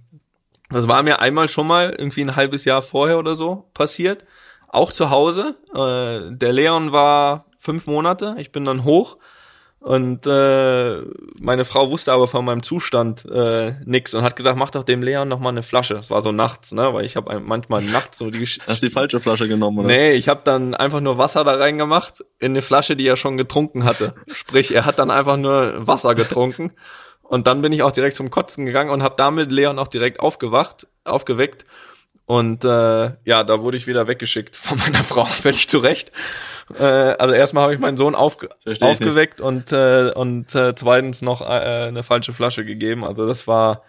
[0.72, 4.26] das war mir einmal schon mal irgendwie ein halbes Jahr vorher oder so passiert,
[4.68, 5.58] auch zu Hause.
[5.76, 9.18] Äh, der Leon war fünf Monate, ich bin dann hoch
[9.82, 11.02] und äh,
[11.40, 15.02] meine Frau wusste aber von meinem Zustand äh, nix und hat gesagt, mach doch dem
[15.02, 15.96] Leon noch mal eine Flasche.
[15.96, 19.20] Das war so nachts, ne, weil ich habe manchmal nachts so die Hast die falsche
[19.20, 19.88] Flasche genommen oder?
[19.88, 23.38] Nee, ich habe dann einfach nur Wasser da reingemacht in eine Flasche, die er schon
[23.38, 24.14] getrunken hatte.
[24.32, 26.74] Sprich, er hat dann einfach nur Wasser getrunken
[27.24, 30.20] und dann bin ich auch direkt zum Kotzen gegangen und habe damit Leon auch direkt
[30.20, 31.66] aufgewacht, aufgeweckt
[32.26, 36.12] und äh, ja, da wurde ich wieder weggeschickt von meiner Frau, völlig zurecht.
[36.80, 41.42] Äh, also erstmal habe ich meinen Sohn aufge aufgeweckt und, äh, und äh, zweitens noch
[41.42, 43.04] äh, eine falsche Flasche gegeben.
[43.04, 43.84] Also das war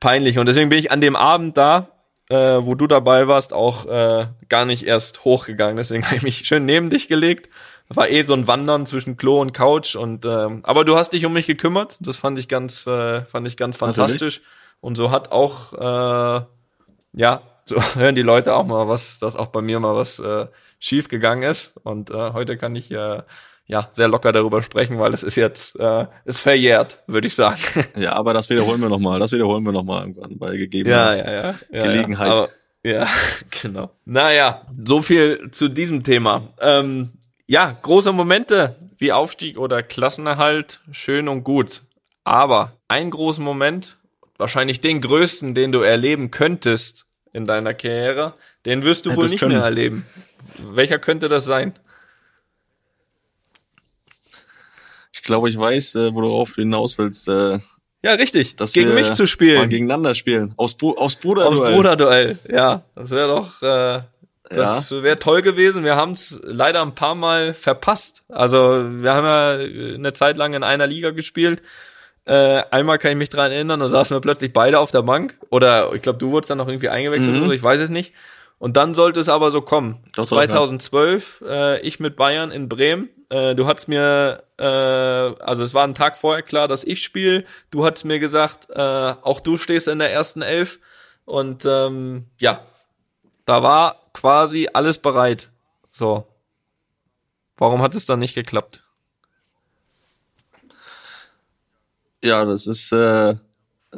[0.00, 0.38] peinlich.
[0.38, 1.88] Und deswegen bin ich an dem Abend da,
[2.28, 5.76] äh, wo du dabei warst, auch äh, gar nicht erst hochgegangen.
[5.76, 7.48] Deswegen habe ich mich schön neben dich gelegt.
[7.88, 9.96] War eh so ein Wandern zwischen Klo und Couch.
[9.96, 11.98] Und äh, aber du hast dich um mich gekümmert.
[12.00, 14.38] Das fand ich ganz, äh, fand ich ganz fantastisch.
[14.38, 14.58] Natürlich.
[14.80, 16.44] Und so hat auch äh,
[17.14, 20.46] ja so hören die Leute auch mal was, dass auch bei mir mal was äh,
[20.78, 21.74] schief gegangen ist.
[21.82, 23.22] Und äh, heute kann ich äh,
[23.66, 27.60] ja sehr locker darüber sprechen, weil es ist jetzt äh, ist verjährt, würde ich sagen.
[27.96, 29.18] Ja, aber das wiederholen wir noch mal.
[29.18, 32.28] Das wiederholen wir noch mal irgendwann bei gegebener ja, ja, ja, Gelegenheit.
[32.28, 32.48] Ja, aber,
[32.84, 33.08] ja,
[33.62, 33.90] genau.
[34.04, 36.48] Naja, so viel zu diesem Thema.
[36.60, 37.10] Ähm,
[37.46, 41.82] ja, große Momente wie Aufstieg oder Klassenerhalt, schön und gut.
[42.24, 43.98] Aber ein großen Moment,
[44.38, 48.34] wahrscheinlich den größten, den du erleben könntest, in deiner Karriere,
[48.66, 49.56] den wirst du Hätte wohl nicht können.
[49.56, 50.06] mehr erleben.
[50.58, 51.74] Welcher könnte das sein?
[55.14, 57.28] Ich glaube, ich weiß, äh, worauf du hinaus willst.
[57.28, 57.60] Äh,
[58.02, 58.56] ja, richtig.
[58.72, 59.58] Gegen mich zu spielen.
[59.58, 60.52] Mal gegeneinander spielen.
[60.56, 61.68] Aus, Bru aus Bruderduell.
[61.68, 62.82] Aus Bruderduell, ja.
[62.96, 64.02] Das wäre doch, äh,
[64.50, 65.02] das ja.
[65.02, 65.84] wäre toll gewesen.
[65.84, 68.24] Wir haben es leider ein paar Mal verpasst.
[68.28, 71.62] Also wir haben ja eine Zeit lang in einer Liga gespielt
[72.24, 75.38] äh, einmal kann ich mich dran erinnern, da saßen wir plötzlich beide auf der Bank.
[75.50, 77.42] Oder ich glaube, du wurdest dann noch irgendwie eingewechselt mhm.
[77.44, 78.14] oder ich weiß es nicht.
[78.58, 80.04] Und dann sollte es aber so kommen.
[80.14, 83.08] Das 2012, äh, ich mit Bayern in Bremen.
[83.28, 87.44] Äh, du hast mir, äh, also es war ein Tag vorher klar, dass ich spiele.
[87.72, 90.78] Du hast mir gesagt, äh, auch du stehst in der ersten Elf.
[91.24, 92.60] Und ähm, ja,
[93.46, 95.50] da war quasi alles bereit.
[95.90, 96.24] So.
[97.56, 98.81] Warum hat es dann nicht geklappt?
[102.22, 103.34] Ja, das ist, äh,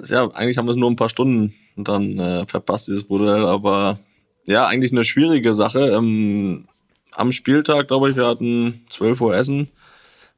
[0.06, 3.98] ja, eigentlich haben wir es nur ein paar Stunden dann äh, verpasst, dieses Modell, aber
[4.46, 5.90] ja, eigentlich eine schwierige Sache.
[5.90, 6.66] Ähm,
[7.12, 9.68] am Spieltag, glaube ich, wir hatten 12 Uhr Essen,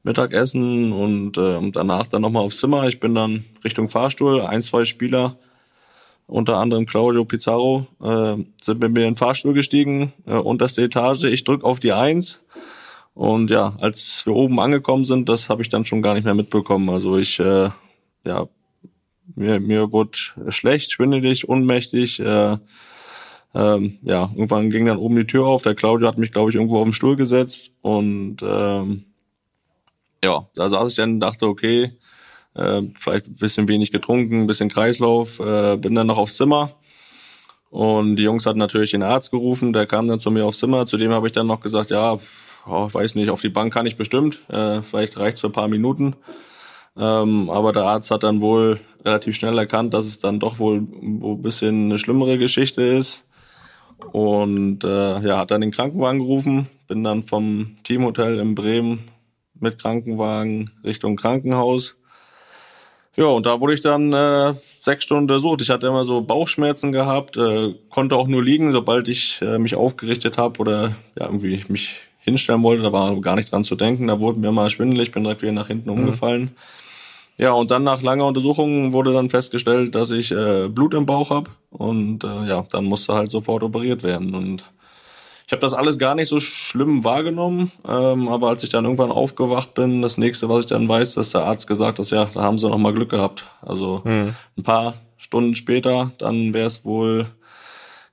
[0.02, 2.88] Mittagessen und äh, danach dann nochmal aufs Zimmer.
[2.88, 5.36] Ich bin dann Richtung Fahrstuhl, ein, zwei Spieler,
[6.26, 11.24] unter anderem Claudio Pizarro, äh, sind mit mir in den Fahrstuhl gestiegen, äh, unterste Etage.
[11.24, 12.40] Ich drück auf die Eins
[13.16, 16.34] und ja, als wir oben angekommen sind, das habe ich dann schon gar nicht mehr
[16.34, 16.90] mitbekommen.
[16.90, 17.70] Also ich, äh,
[18.26, 18.46] ja,
[19.34, 22.20] mir, mir wurde schlecht, schwindelig, unmächtig.
[22.20, 22.58] Äh,
[23.54, 25.62] ähm, ja, irgendwann ging dann oben die Tür auf.
[25.62, 27.70] Der Claudio hat mich, glaube ich, irgendwo auf den Stuhl gesetzt.
[27.80, 29.06] Und ähm,
[30.22, 31.92] ja, da saß ich dann und dachte, okay,
[32.52, 36.74] äh, vielleicht ein bisschen wenig getrunken, ein bisschen Kreislauf, äh, bin dann noch aufs Zimmer.
[37.70, 40.86] Und die Jungs hatten natürlich den Arzt gerufen, der kam dann zu mir aufs Zimmer.
[40.86, 42.18] Zudem habe ich dann noch gesagt, ja,
[42.66, 44.40] oh, weiß nicht, auf die Bank kann ich bestimmt.
[44.48, 46.16] Äh, vielleicht reicht's für ein paar Minuten.
[46.96, 50.78] Ähm, aber der Arzt hat dann wohl relativ schnell erkannt, dass es dann doch wohl
[50.78, 53.24] ein bisschen eine schlimmere Geschichte ist.
[54.12, 59.08] Und äh, ja, hat dann den Krankenwagen gerufen, bin dann vom Teamhotel in Bremen
[59.58, 61.98] mit Krankenwagen Richtung Krankenhaus.
[63.16, 65.62] Ja, und da wurde ich dann äh, sechs Stunden untersucht.
[65.62, 69.74] Ich hatte immer so Bauchschmerzen gehabt, äh, konnte auch nur liegen, sobald ich äh, mich
[69.74, 72.82] aufgerichtet habe oder ja irgendwie mich hinstellen wollte.
[72.82, 74.08] Da war gar nicht dran zu denken.
[74.08, 76.00] Da wurde mir mal schwindelig, bin direkt wieder nach hinten mhm.
[76.00, 76.50] umgefallen.
[77.38, 81.30] Ja, und dann nach langer Untersuchung wurde dann festgestellt, dass ich äh, Blut im Bauch
[81.30, 84.64] habe und äh, ja, dann musste halt sofort operiert werden und
[85.46, 89.12] ich habe das alles gar nicht so schlimm wahrgenommen, ähm, aber als ich dann irgendwann
[89.12, 92.42] aufgewacht bin, das nächste, was ich dann weiß, dass der Arzt gesagt hat, ja, da
[92.42, 93.44] haben sie noch mal Glück gehabt.
[93.62, 94.34] Also hm.
[94.56, 97.26] ein paar Stunden später, dann wäre es wohl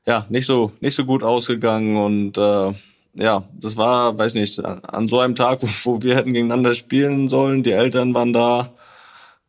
[0.06, 2.73] ja nicht so nicht so gut ausgegangen und äh,
[3.13, 7.30] ja, das war, weiß nicht, an so einem Tag, wo, wo wir hätten gegeneinander spielen
[7.30, 8.73] sollen, die Eltern waren da,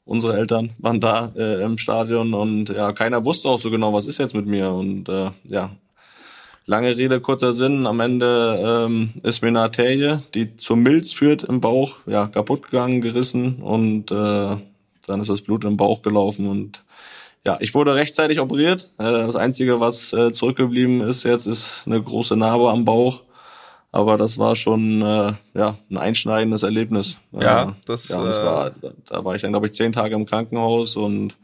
[0.04, 4.06] unsere Eltern waren da äh, im Stadion und ja, keiner wusste auch so genau, was
[4.06, 5.70] ist jetzt mit mir und äh, ja,
[6.66, 7.86] Lange Rede, kurzer Sinn.
[7.86, 12.62] Am Ende ähm, ist mir eine Arterie, die zur Milz führt im Bauch, ja, kaputt
[12.62, 14.56] gegangen, gerissen und äh,
[15.06, 16.82] dann ist das Blut im Bauch gelaufen und
[17.46, 18.90] ja, ich wurde rechtzeitig operiert.
[18.96, 23.23] Äh, das Einzige, was äh, zurückgeblieben ist jetzt, ist eine große Narbe am Bauch.
[23.94, 27.16] Aber das war schon äh, ja ein einschneidendes Erlebnis.
[27.30, 28.72] Ja, äh, das, ja, das war,
[29.08, 31.36] da war ich dann glaube ich zehn Tage im Krankenhaus und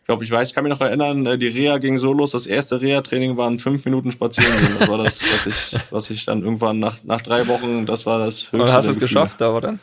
[0.00, 2.30] ich glaube, ich weiß, ich kann mich noch erinnern, äh, die Reha ging so los,
[2.30, 4.76] das erste Reha-Training waren fünf Minuten spazieren gehen.
[4.78, 8.18] Das war das, was ich, was ich dann irgendwann nach, nach drei Wochen, das war
[8.20, 8.56] das höchste.
[8.56, 9.78] Und hast du es geschafft, aber dann?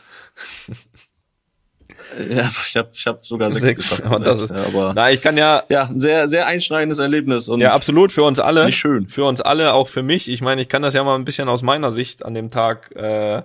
[2.29, 4.03] Ja, ich habe ich hab sogar sechs, sechs geschafft.
[4.05, 7.61] Aber, das ist, aber na, ich kann ja ja ein sehr sehr einschneidendes Erlebnis und
[7.61, 8.65] ja absolut für uns alle.
[8.65, 9.07] Nicht schön.
[9.07, 10.29] Für uns alle, auch für mich.
[10.29, 12.95] Ich meine, ich kann das ja mal ein bisschen aus meiner Sicht an dem Tag
[12.95, 13.43] äh,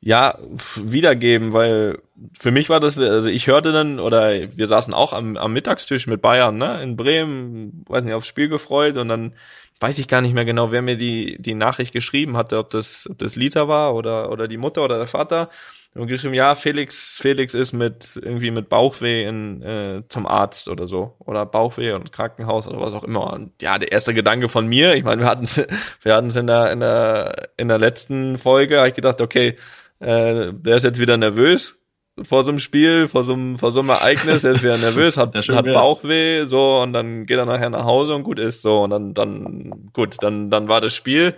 [0.00, 0.38] ja
[0.76, 1.98] wiedergeben, weil
[2.38, 6.06] für mich war das, also ich hörte dann, oder wir saßen auch am, am Mittagstisch
[6.06, 9.32] mit Bayern, ne, in Bremen, weiß nicht, aufs Spiel gefreut und dann
[9.80, 13.08] weiß ich gar nicht mehr genau, wer mir die, die Nachricht geschrieben hatte, ob das,
[13.10, 15.50] ob das Lita war oder, oder die Mutter oder der Vater.
[15.94, 20.86] Und geschrieben, ja, Felix, Felix ist mit, irgendwie mit Bauchweh in, äh, zum Arzt oder
[20.86, 21.16] so.
[21.18, 23.32] Oder Bauchweh und Krankenhaus oder was auch immer.
[23.32, 25.60] Und ja, der erste Gedanke von mir, ich meine, wir hatten es
[26.02, 29.56] wir hatten's in der, in der, in der letzten Folge, habe ich gedacht, okay,
[29.98, 31.78] äh, der ist jetzt wieder nervös
[32.22, 35.16] vor so einem Spiel, vor so einem, vor so einem Ereignis, er ist wieder nervös,
[35.16, 38.62] hat, ja, hat Bauchweh, so, und dann geht er nachher nach Hause und gut ist,
[38.62, 41.34] so, und dann, dann, gut, dann, dann war das Spiel.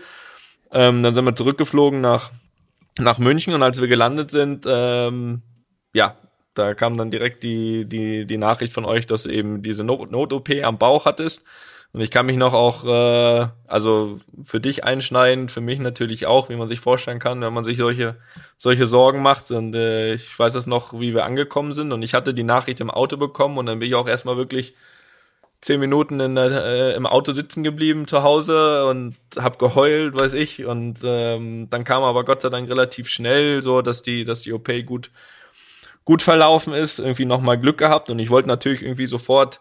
[0.73, 2.31] Ähm, dann sind wir zurückgeflogen nach,
[2.99, 5.43] nach München und als wir gelandet sind, ähm,
[5.93, 6.17] ja,
[6.55, 10.51] da kam dann direkt die, die, die Nachricht von euch, dass du eben diese Not-OP
[10.63, 11.45] am Bauch hattest.
[11.93, 16.49] Und ich kann mich noch auch, äh, also für dich einschneiden, für mich natürlich auch,
[16.49, 18.17] wie man sich vorstellen kann, wenn man sich solche,
[18.59, 19.51] solche Sorgen macht.
[19.51, 21.93] Und äh, ich weiß es noch, wie wir angekommen sind.
[21.93, 24.75] Und ich hatte die Nachricht im Auto bekommen und dann bin ich auch erstmal wirklich
[25.61, 30.35] zehn Minuten in der, äh, im Auto sitzen geblieben zu Hause und hab geheult, weiß
[30.35, 30.65] ich.
[30.65, 34.53] Und ähm, dann kam aber Gott sei Dank relativ schnell so, dass die, dass die
[34.53, 35.11] OP gut,
[36.05, 38.11] gut verlaufen ist, irgendwie nochmal Glück gehabt.
[38.11, 39.61] Und ich wollte natürlich irgendwie sofort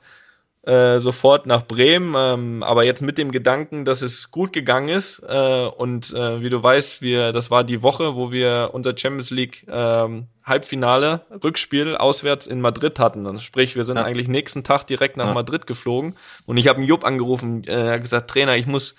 [0.63, 5.21] äh, sofort nach Bremen, ähm, aber jetzt mit dem Gedanken, dass es gut gegangen ist
[5.27, 9.31] äh, und äh, wie du weißt, wir, das war die Woche, wo wir unser Champions
[9.31, 13.25] League ähm, Halbfinale Rückspiel auswärts in Madrid hatten.
[13.25, 14.03] Also sprich, wir sind ja.
[14.03, 15.33] eigentlich nächsten Tag direkt nach ja.
[15.33, 18.95] Madrid geflogen und ich habe einen Jupp angerufen, äh, er hat gesagt, Trainer, ich muss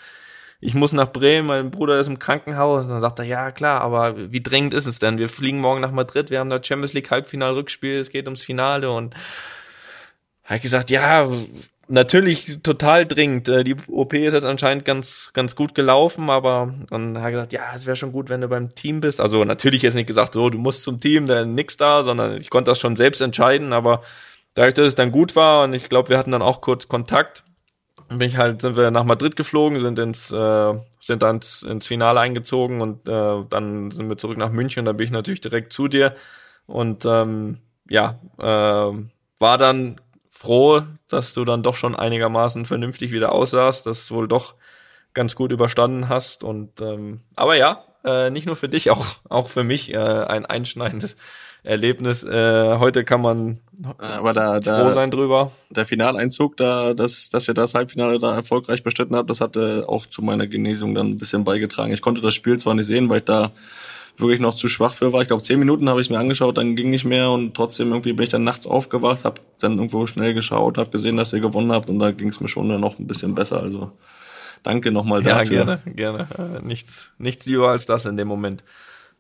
[0.63, 2.85] ich muss nach Bremen, mein Bruder ist im Krankenhaus.
[2.85, 5.17] Und dann sagt er, ja klar, aber wie dringend ist es denn?
[5.17, 8.43] Wir fliegen morgen nach Madrid, wir haben da Champions League Halbfinal Rückspiel, es geht ums
[8.43, 9.15] Finale und
[10.57, 11.29] hat gesagt, ja,
[11.91, 13.49] natürlich total dringend.
[13.49, 17.53] Äh, die OP ist jetzt anscheinend ganz, ganz gut gelaufen, aber dann hat er gesagt,
[17.53, 19.21] ja, es wäre schon gut, wenn du beim Team bist.
[19.21, 22.51] Also natürlich jetzt nicht gesagt, so, du musst zum Team, da nix da, sondern ich
[22.51, 24.03] konnte das schon selbst entscheiden, aber
[24.55, 27.45] dadurch, dass es dann gut war und ich glaube, wir hatten dann auch kurz Kontakt,
[28.09, 31.87] bin ich halt, sind wir nach Madrid geflogen, sind ins, äh, sind dann ins, ins
[31.87, 35.41] Finale eingezogen und äh, dann sind wir zurück nach München und da bin ich natürlich
[35.41, 36.17] direkt zu dir
[36.67, 37.59] und ähm,
[37.89, 38.93] ja, äh,
[39.39, 40.01] war dann
[40.41, 44.55] froh, dass du dann doch schon einigermaßen vernünftig wieder aussahst, das wohl doch
[45.13, 46.45] ganz gut überstanden hast.
[46.45, 50.47] Und ähm, aber ja, äh, nicht nur für dich, auch auch für mich äh, ein
[50.47, 51.19] einschneidendes
[51.63, 52.25] Erlebnis.
[52.25, 53.59] Äh, heute kann man
[53.99, 55.53] aber da, da, froh sein drüber.
[55.69, 60.07] Der Finaleinzug, da, dass, dass ihr das Halbfinale da erfolgreich bestritten habt, das hatte auch
[60.07, 61.93] zu meiner Genesung dann ein bisschen beigetragen.
[61.93, 63.53] Ich konnte das Spiel zwar nicht sehen, weil ich da
[64.21, 65.23] wirklich noch zu schwach für war.
[65.23, 68.13] Ich glaube, zehn Minuten habe ich mir angeschaut, dann ging nicht mehr und trotzdem irgendwie
[68.13, 71.73] bin ich dann nachts aufgewacht, habe dann irgendwo schnell geschaut, habe gesehen, dass ihr gewonnen
[71.73, 73.63] habt und da ging es mir schon noch ein bisschen besser.
[73.63, 73.93] Also
[74.63, 75.57] danke nochmal dafür.
[75.57, 76.59] Ja, gerne, gerne.
[76.63, 78.63] Äh, nichts, nichts lieber als das in dem Moment.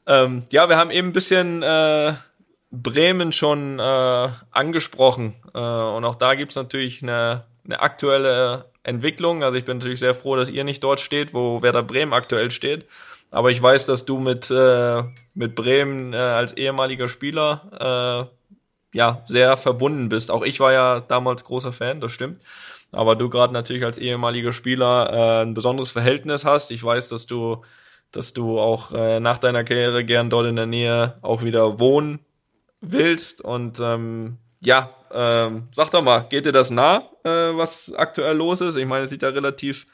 [0.07, 2.15] Ähm, ja, wir haben eben ein bisschen äh,
[2.71, 9.43] Bremen schon äh, angesprochen äh, und auch da gibt's natürlich eine, eine aktuelle Entwicklung.
[9.43, 12.51] Also ich bin natürlich sehr froh, dass ihr nicht dort steht, wo Werder Bremen aktuell
[12.51, 12.87] steht.
[13.31, 15.03] Aber ich weiß, dass du mit, äh,
[15.35, 18.29] mit Bremen äh, als ehemaliger Spieler
[18.93, 20.31] äh, ja sehr verbunden bist.
[20.31, 22.43] Auch ich war ja damals großer Fan, das stimmt.
[22.93, 26.73] Aber du gerade natürlich als ehemaliger Spieler äh, ein besonderes Verhältnis hast.
[26.73, 27.63] Ich weiß, dass du,
[28.11, 32.19] dass du auch äh, nach deiner Karriere gern dort in der Nähe auch wieder wohnen
[32.81, 33.43] willst.
[33.43, 38.61] Und ähm, ja, ähm, sag doch mal, geht dir das nah, äh, was aktuell los
[38.61, 38.77] ist?
[38.77, 39.87] Ich meine, es sieht ja relativ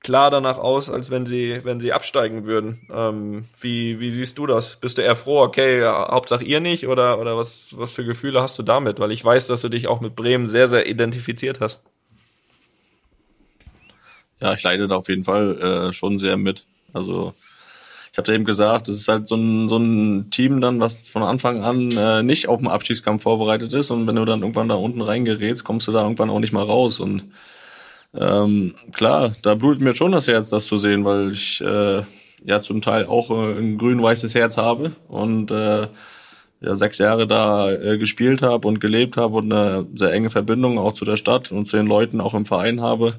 [0.00, 2.88] klar danach aus, als wenn sie, wenn sie absteigen würden.
[2.92, 4.76] Ähm, wie, wie siehst du das?
[4.76, 8.58] Bist du eher froh, okay, Hauptsache ihr nicht oder, oder was, was für Gefühle hast
[8.58, 9.00] du damit?
[9.00, 11.82] Weil ich weiß, dass du dich auch mit Bremen sehr, sehr identifiziert hast.
[14.40, 16.66] Ja, ich leide da auf jeden Fall äh, schon sehr mit.
[16.92, 17.34] Also
[18.12, 21.22] ich habe eben gesagt, es ist halt so ein, so ein Team dann, was von
[21.22, 24.74] Anfang an äh, nicht auf den Abstiegskampf vorbereitet ist und wenn du dann irgendwann da
[24.74, 27.24] unten reingerätst, kommst du da irgendwann auch nicht mal raus und
[28.18, 32.02] ähm, klar, da blutet mir schon das Herz, das zu sehen, weil ich äh,
[32.44, 35.88] ja zum Teil auch äh, ein grün-weißes Herz habe und äh,
[36.60, 40.78] ja, sechs Jahre da äh, gespielt habe und gelebt habe und eine sehr enge Verbindung
[40.78, 43.18] auch zu der Stadt und zu den Leuten auch im Verein habe.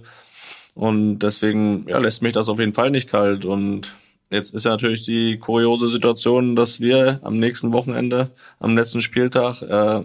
[0.73, 3.45] Und deswegen ja, lässt mich das auf jeden Fall nicht kalt.
[3.45, 3.95] Und
[4.31, 9.61] jetzt ist ja natürlich die kuriose Situation, dass wir am nächsten Wochenende, am letzten Spieltag,
[9.61, 10.01] äh,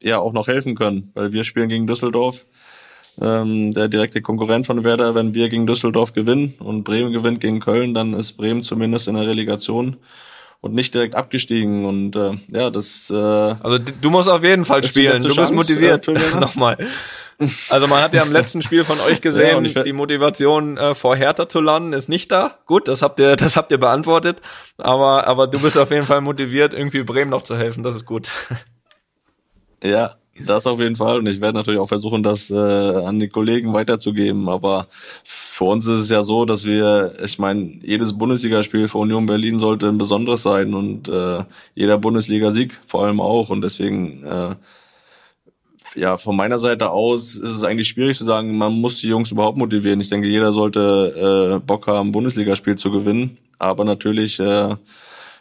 [0.00, 2.46] ja auch noch helfen können, weil wir spielen gegen Düsseldorf
[3.20, 5.14] ähm, der direkte Konkurrent von Werder.
[5.14, 9.14] Wenn wir gegen Düsseldorf gewinnen und Bremen gewinnt gegen Köln, dann ist Bremen zumindest in
[9.14, 9.96] der Relegation
[10.60, 11.84] und nicht direkt abgestiegen.
[11.84, 13.10] Und äh, ja, das.
[13.10, 15.22] Äh, also du musst auf jeden Fall spielen.
[15.22, 16.06] Du bist motiviert.
[16.08, 16.78] Äh, Nochmal.
[17.68, 21.14] Also man hat ja im letzten Spiel von euch gesehen, ja, die Motivation äh, vor
[21.14, 22.56] Hertha zu landen ist nicht da.
[22.66, 24.40] Gut, das habt ihr, das habt ihr beantwortet.
[24.76, 27.82] Aber aber du bist auf jeden Fall motiviert, irgendwie Bremen noch zu helfen.
[27.82, 28.28] Das ist gut.
[29.82, 31.18] Ja, das auf jeden Fall.
[31.18, 34.48] Und ich werde natürlich auch versuchen, das äh, an die Kollegen weiterzugeben.
[34.48, 34.88] Aber
[35.24, 39.58] für uns ist es ja so, dass wir, ich meine, jedes Bundesligaspiel für Union Berlin
[39.58, 43.50] sollte ein besonderes sein und äh, jeder Bundesligasieg vor allem auch.
[43.50, 44.54] Und deswegen, äh,
[45.94, 49.32] ja, von meiner Seite aus ist es eigentlich schwierig zu sagen, man muss die Jungs
[49.32, 50.00] überhaupt motivieren.
[50.00, 53.38] Ich denke, jeder sollte äh, Bock haben, Bundesligaspiel zu gewinnen.
[53.58, 54.76] Aber natürlich äh,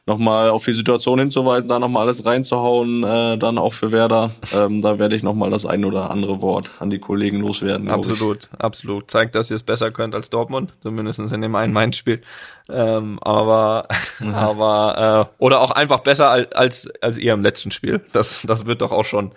[0.08, 4.32] nochmal auf die Situation hinzuweisen, da nochmal alles reinzuhauen, äh, dann auch für Werder.
[4.54, 7.90] Ähm, da werde ich nochmal das ein oder andere Wort an die Kollegen loswerden.
[7.90, 9.12] Absolut, absolut.
[9.12, 12.22] Zeigt, dass ihr es besser könnt als Dortmund, zumindest in dem einen Main-Spiel.
[12.70, 13.88] Ähm, aber,
[14.20, 14.34] mhm.
[14.34, 18.02] aber, äh, oder auch einfach besser als, als, als ihr im letzten Spiel.
[18.14, 19.34] Das, das wird doch auch schon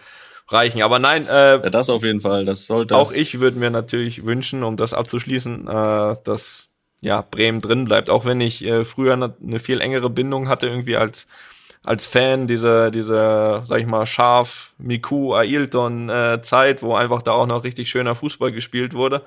[0.48, 0.82] reichen.
[0.82, 2.44] Aber nein, äh, ja, das auf jeden Fall.
[2.44, 2.96] Das sollte.
[2.96, 6.69] Auch ich würde mir natürlich wünschen, um das abzuschließen, äh, dass
[7.00, 8.10] ja, Bremen drin bleibt.
[8.10, 11.26] Auch wenn ich äh, früher eine, eine viel engere Bindung hatte, irgendwie als
[11.82, 17.32] als Fan dieser, dieser, sag ich mal, Scharf, Miku, Ailton äh, Zeit, wo einfach da
[17.32, 19.22] auch noch richtig schöner Fußball gespielt wurde.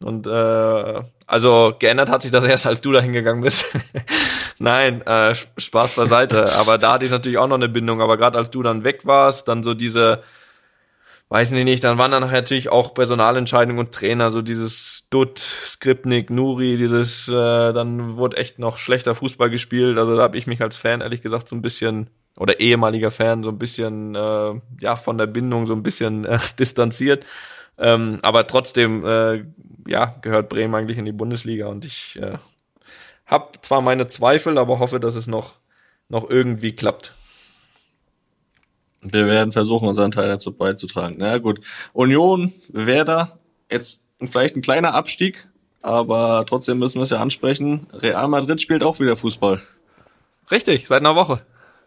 [0.00, 3.66] Und äh, also geändert hat sich das erst, als du da hingegangen bist.
[4.58, 6.52] Nein, äh, Spaß beiseite.
[6.54, 8.00] Aber da hatte ich natürlich auch noch eine Bindung.
[8.00, 10.22] Aber gerade als du dann weg warst, dann so diese
[11.28, 16.30] weiß nicht, nicht, dann waren dann natürlich auch Personalentscheidungen und Trainer, so dieses Dutt, Skripnik,
[16.30, 19.98] Nuri, dieses, äh, dann wurde echt noch schlechter Fußball gespielt.
[19.98, 23.42] Also da habe ich mich als Fan ehrlich gesagt so ein bisschen oder ehemaliger Fan
[23.42, 27.26] so ein bisschen äh, ja von der Bindung so ein bisschen äh, distanziert.
[27.76, 29.44] Ähm, aber trotzdem äh,
[29.86, 32.38] ja gehört Bremen eigentlich in die Bundesliga und ich äh,
[33.26, 35.56] habe zwar meine Zweifel, aber hoffe, dass es noch
[36.08, 37.14] noch irgendwie klappt.
[39.00, 41.16] Wir werden versuchen, unseren Teil dazu beizutragen.
[41.18, 41.60] Na gut.
[41.92, 43.38] Union, Werder,
[43.70, 45.48] jetzt vielleicht ein kleiner Abstieg,
[45.82, 47.86] aber trotzdem müssen wir es ja ansprechen.
[47.92, 49.60] Real Madrid spielt auch wieder Fußball.
[50.50, 51.40] Richtig, seit einer Woche.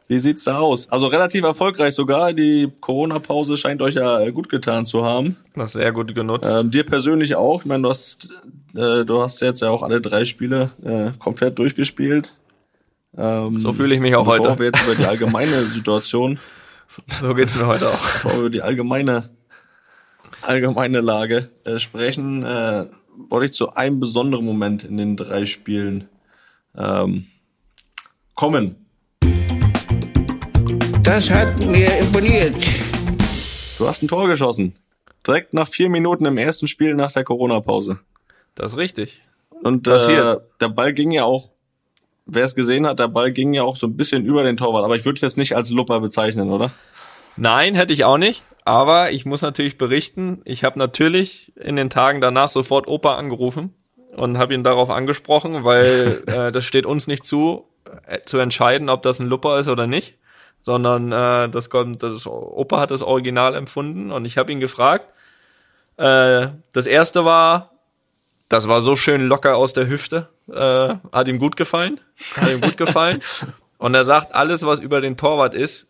[0.07, 0.89] Wie sieht's da aus?
[0.89, 2.33] Also relativ erfolgreich sogar.
[2.33, 5.37] Die Corona-Pause scheint euch ja gut getan zu haben.
[5.55, 6.53] Das sehr gut genutzt.
[6.53, 7.61] Ähm, dir persönlich auch.
[7.61, 8.29] Ich meine, du hast,
[8.75, 12.35] äh, du hast jetzt ja auch alle drei Spiele äh, komplett durchgespielt.
[13.17, 14.43] Ähm, so fühle ich mich auch heute.
[14.43, 16.39] Bevor wir jetzt über die allgemeine Situation
[17.21, 18.01] so geht's mir heute auch.
[18.01, 19.29] Bevor wir über die allgemeine,
[20.41, 22.87] allgemeine Lage äh, sprechen, äh,
[23.29, 26.09] wollte ich zu einem besonderen Moment in den drei Spielen
[26.75, 27.27] ähm,
[28.35, 28.75] kommen.
[31.03, 32.55] Das hat mir imponiert.
[33.77, 34.75] Du hast ein Tor geschossen.
[35.25, 37.99] Direkt nach vier Minuten im ersten Spiel nach der Corona-Pause.
[38.55, 39.23] Das ist richtig.
[39.49, 41.51] Und äh, der Ball ging ja auch
[42.25, 44.85] wer es gesehen hat, der Ball ging ja auch so ein bisschen über den Torwart,
[44.85, 46.71] aber ich würde es jetzt nicht als Lupper bezeichnen, oder?
[47.37, 48.43] Nein, hätte ich auch nicht.
[48.63, 53.73] Aber ich muss natürlich berichten, ich habe natürlich in den Tagen danach sofort Opa angerufen
[54.15, 57.65] und habe ihn darauf angesprochen, weil äh, das steht uns nicht zu,
[58.05, 60.17] äh, zu entscheiden, ob das ein Lupper ist oder nicht,
[60.63, 65.07] sondern äh, das kommt, das Opa hat das Original empfunden und ich habe ihn gefragt.
[65.97, 67.71] Äh, das erste war,
[68.47, 70.29] das war so schön locker aus der Hüfte.
[70.51, 71.99] Äh, hat ihm gut gefallen.
[72.35, 73.21] Hat ihm gut gefallen.
[73.77, 75.87] Und er sagt, alles, was über den Torwart ist,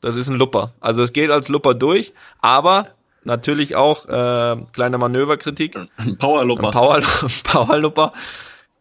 [0.00, 0.72] das ist ein Lupper.
[0.80, 2.88] Also es geht als Lupper durch, aber
[3.24, 5.76] natürlich auch äh, kleine Manöverkritik.
[6.18, 6.70] Powerlupper.
[6.70, 7.00] Power,
[7.44, 8.12] Powerlupper.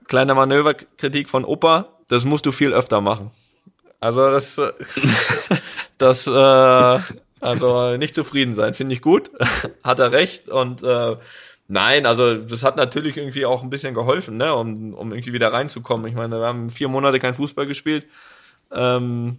[0.07, 1.87] Kleine Manöverkritik von Opa.
[2.07, 3.31] Das musst du viel öfter machen.
[3.99, 4.59] Also das,
[5.97, 6.99] das, äh,
[7.41, 9.29] also nicht zufrieden sein, finde ich gut.
[9.83, 11.17] hat er recht und äh,
[11.71, 15.53] Nein, also das hat natürlich irgendwie auch ein bisschen geholfen, ne, um, um irgendwie wieder
[15.53, 16.07] reinzukommen.
[16.07, 18.05] Ich meine, wir haben vier Monate kein Fußball gespielt,
[18.71, 19.37] ähm,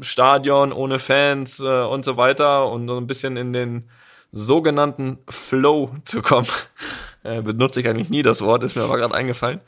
[0.00, 3.88] Stadion ohne Fans äh, und so weiter und so ein bisschen in den
[4.32, 6.48] sogenannten Flow zu kommen.
[7.22, 9.60] Äh, benutze ich eigentlich nie das Wort, ist mir aber gerade eingefallen.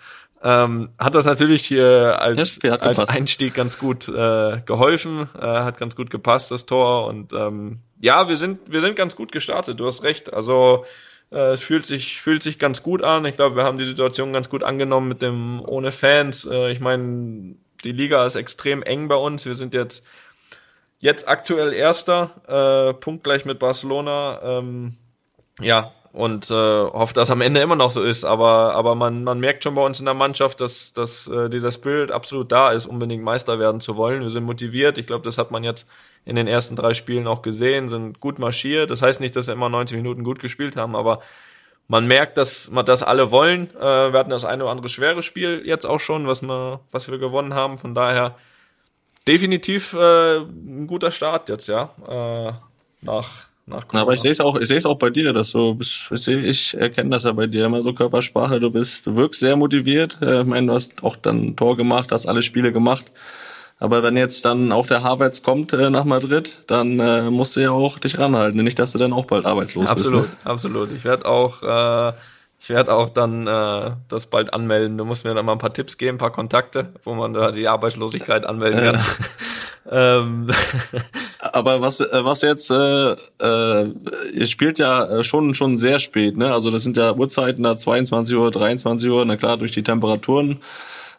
[0.42, 5.76] Ähm, hat das natürlich hier als, ja, als Einstieg ganz gut äh, geholfen, äh, hat
[5.76, 7.09] ganz gut gepasst, das Tor.
[7.09, 10.32] Und ähm, ja, wir sind, wir sind ganz gut gestartet, du hast recht.
[10.32, 10.86] Also
[11.32, 13.24] äh, es fühlt sich, fühlt sich ganz gut an.
[13.24, 16.44] Ich glaube, wir haben die Situation ganz gut angenommen mit dem ohne Fans.
[16.44, 19.46] Äh, ich meine, die Liga ist extrem eng bei uns.
[19.46, 20.04] Wir sind jetzt,
[20.98, 24.40] jetzt aktuell Erster, äh, punktgleich mit Barcelona.
[24.42, 24.96] Ähm,
[25.60, 28.24] ja, und äh, hoffe, dass am Ende immer noch so ist.
[28.24, 31.70] Aber, aber man, man merkt schon bei uns in der Mannschaft, dass, dass äh, dieser
[31.70, 34.20] Spirit absolut da ist, unbedingt Meister werden zu wollen.
[34.20, 34.98] Wir sind motiviert.
[34.98, 35.88] Ich glaube, das hat man jetzt
[36.24, 38.90] in den ersten drei Spielen auch gesehen, sind gut marschiert.
[38.90, 41.20] Das heißt nicht, dass sie immer 90 Minuten gut gespielt haben, aber
[41.88, 43.70] man merkt, dass man das alle wollen.
[43.76, 47.10] Äh, wir hatten das eine oder andere schwere Spiel jetzt auch schon, was wir, was
[47.10, 47.78] wir gewonnen haben.
[47.78, 48.36] Von daher
[49.26, 51.90] definitiv äh, ein guter Start jetzt, ja.
[52.06, 52.52] Äh,
[53.00, 55.52] nach nach Na, aber ich sehe es auch, ich sehe es auch bei dir, dass
[55.52, 58.58] du bist, ich, seh, ich erkenne das ja bei dir immer so Körpersprache.
[58.58, 60.18] Du bist, du wirkst sehr motiviert.
[60.20, 63.12] Äh, ich meine, du hast auch dann ein Tor gemacht, hast alle Spiele gemacht.
[63.78, 67.60] Aber wenn jetzt dann auch der Havertz kommt äh, nach Madrid, dann äh, musst du
[67.60, 68.62] ja auch dich ranhalten.
[68.62, 70.46] Nicht, dass du dann auch bald arbeitslos absolut, bist.
[70.46, 70.92] Absolut, absolut.
[70.92, 72.12] Ich werde auch, äh,
[72.60, 74.98] ich werde auch dann äh, das bald anmelden.
[74.98, 77.50] Du musst mir dann mal ein paar Tipps geben, ein paar Kontakte, wo man da
[77.50, 79.00] die Arbeitslosigkeit anmelden kann.
[79.90, 80.48] ähm.
[81.38, 83.90] Aber was, äh, was jetzt, äh, äh,
[84.32, 86.52] ihr spielt ja äh, schon schon sehr spät, ne?
[86.52, 90.60] Also das sind ja Uhrzeiten da 22 Uhr, 23 Uhr, na klar, durch die Temperaturen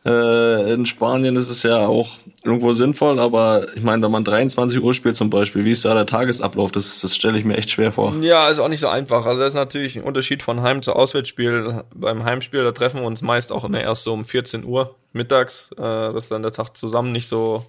[0.06, 2.10] äh, in Spanien ist es ja auch
[2.44, 5.94] irgendwo sinnvoll, aber ich meine, wenn man 23 Uhr spielt zum Beispiel, wie ist da
[5.94, 6.72] der Tagesablauf?
[6.72, 8.14] Das, das stelle ich mir echt schwer vor.
[8.22, 9.26] Ja, ist auch nicht so einfach.
[9.26, 11.84] Also das ist natürlich ein Unterschied von Heim zu Auswärtsspiel.
[11.96, 15.72] Beim Heimspiel, da treffen wir uns meist auch immer erst so um 14 Uhr mittags,
[15.78, 17.66] äh, dass dann der Tag zusammen nicht so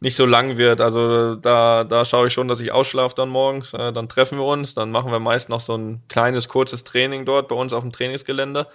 [0.00, 0.80] nicht so lang wird.
[0.80, 3.72] Also da, da schaue ich schon, dass ich ausschlafe dann morgens.
[3.72, 7.24] Äh, dann treffen wir uns, dann machen wir meist noch so ein kleines, kurzes Training
[7.24, 8.66] dort bei uns auf dem Trainingsgelände.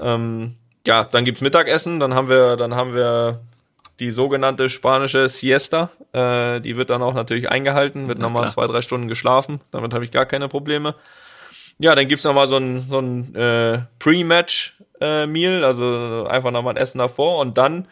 [0.00, 0.56] Ähm,
[0.86, 3.40] ja, dann gibt's Mittagessen, dann haben wir, dann haben wir
[4.00, 5.90] die sogenannte spanische Siesta.
[6.12, 9.60] Äh, die wird dann auch natürlich eingehalten, wird nochmal zwei, drei Stunden geschlafen.
[9.70, 10.94] Damit habe ich gar keine Probleme.
[11.78, 16.76] Ja, dann gibt's nochmal so ein, so ein äh, Pre-Match-Meal, äh, also einfach nochmal ein
[16.78, 17.88] Essen davor und dann,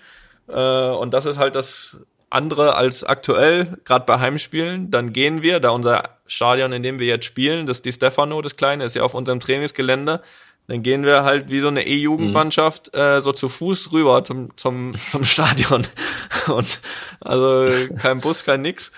[0.49, 1.99] äh, und das ist halt das
[2.31, 7.07] andere als aktuell, gerade bei Heimspielen, dann gehen wir, da unser Stadion, in dem wir
[7.07, 10.23] jetzt spielen, das die Stefano, das kleine, ist ja auf unserem Trainingsgelände,
[10.69, 13.01] dann gehen wir halt wie so eine E-Jugendmannschaft mhm.
[13.01, 15.85] äh, so zu Fuß rüber zum zum zum Stadion
[16.47, 16.79] und
[17.21, 17.69] also
[18.01, 18.93] kein Bus, kein nix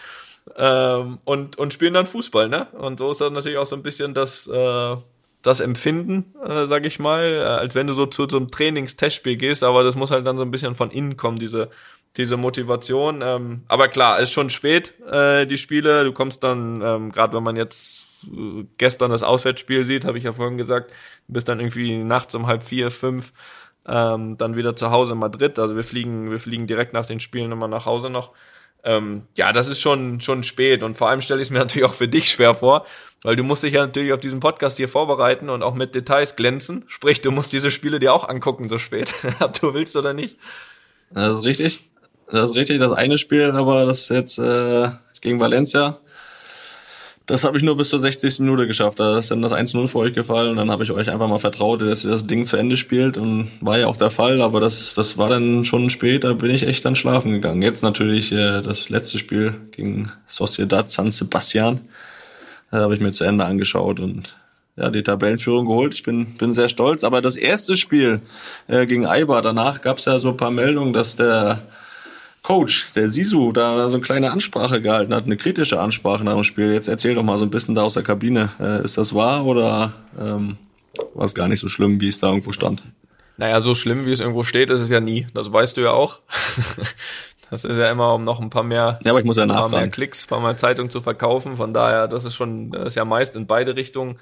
[0.56, 2.66] ähm, und und spielen dann Fußball, ne?
[2.72, 4.96] Und so ist das natürlich auch so ein bisschen das äh,
[5.40, 9.36] das Empfinden, äh, sag ich mal, äh, als wenn du so zu so einem Trainingstestspiel
[9.36, 11.70] gehst, aber das muss halt dann so ein bisschen von innen kommen, diese
[12.16, 13.20] diese Motivation.
[13.22, 16.04] Ähm, aber klar, ist schon spät, äh, die Spiele.
[16.04, 20.24] Du kommst dann, ähm, gerade wenn man jetzt äh, gestern das Auswärtsspiel sieht, habe ich
[20.24, 20.92] ja vorhin gesagt,
[21.28, 23.32] bist dann irgendwie nachts um halb vier, fünf,
[23.86, 25.58] ähm, dann wieder zu Hause in Madrid.
[25.58, 28.32] Also wir fliegen, wir fliegen direkt nach den Spielen immer nach Hause noch.
[28.84, 31.88] Ähm, ja, das ist schon, schon spät und vor allem stelle ich es mir natürlich
[31.88, 32.84] auch für dich schwer vor,
[33.22, 36.36] weil du musst dich ja natürlich auf diesen Podcast hier vorbereiten und auch mit Details
[36.36, 36.84] glänzen.
[36.88, 40.36] Sprich, du musst diese Spiele dir auch angucken so spät, ob du willst oder nicht.
[41.10, 41.91] Das ist richtig.
[42.32, 44.88] Das ist richtig, das eine Spiel, aber das jetzt äh,
[45.20, 45.98] gegen Valencia,
[47.26, 48.40] das habe ich nur bis zur 60.
[48.40, 49.00] Minute geschafft.
[49.00, 51.38] Da ist dann das 1-0 für euch gefallen und dann habe ich euch einfach mal
[51.38, 54.60] vertraut, dass ihr das Ding zu Ende spielt und war ja auch der Fall, aber
[54.60, 57.60] das, das war dann schon spät, da bin ich echt dann schlafen gegangen.
[57.60, 61.82] Jetzt natürlich äh, das letzte Spiel gegen Sociedad San Sebastian.
[62.70, 64.34] Da habe ich mir zu Ende angeschaut und
[64.76, 65.92] ja, die Tabellenführung geholt.
[65.92, 67.04] Ich bin, bin sehr stolz.
[67.04, 68.22] Aber das erste Spiel
[68.68, 71.60] äh, gegen Eibar, danach gab es ja so ein paar Meldungen, dass der
[72.42, 76.42] Coach, der Sisu, da so eine kleine Ansprache gehalten hat, eine kritische Ansprache nach dem
[76.42, 76.72] Spiel.
[76.72, 78.50] Jetzt erzähl doch mal so ein bisschen da aus der Kabine.
[78.58, 80.56] Äh, ist das wahr oder ähm,
[81.14, 82.82] war es gar nicht so schlimm, wie es da irgendwo stand?
[83.36, 85.28] Naja, so schlimm, wie es irgendwo steht, ist es ja nie.
[85.34, 86.18] Das weißt du ja auch.
[87.50, 89.48] das ist ja immer, um noch ein paar mehr, ja, aber ich muss ja ein
[89.48, 91.56] paar mehr Klicks, ein paar mehr Zeitung zu verkaufen.
[91.56, 94.18] Von daher, das ist schon, das ist ja meist in beide Richtungen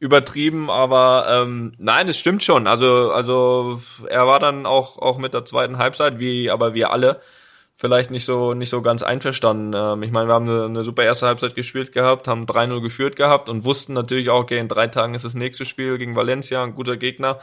[0.00, 2.66] übertrieben, aber ähm, nein, es stimmt schon.
[2.66, 7.20] Also, also er war dann auch, auch mit der zweiten Halbzeit, wie aber wir alle,
[7.80, 9.72] vielleicht nicht so nicht so ganz einverstanden.
[9.74, 13.16] Ähm, ich meine, wir haben eine, eine super erste Halbzeit gespielt gehabt, haben 3-0 geführt
[13.16, 16.62] gehabt und wussten natürlich auch, okay, in drei Tagen ist das nächste Spiel gegen Valencia,
[16.62, 17.40] ein guter Gegner.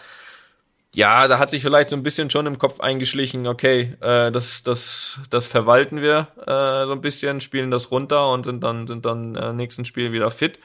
[0.93, 4.61] Ja, da hat sich vielleicht so ein bisschen schon im Kopf eingeschlichen, okay, äh, das,
[4.61, 9.05] das, das verwalten wir äh, so ein bisschen, spielen das runter und sind dann, sind
[9.05, 10.59] dann äh, nächsten Spiel wieder fit.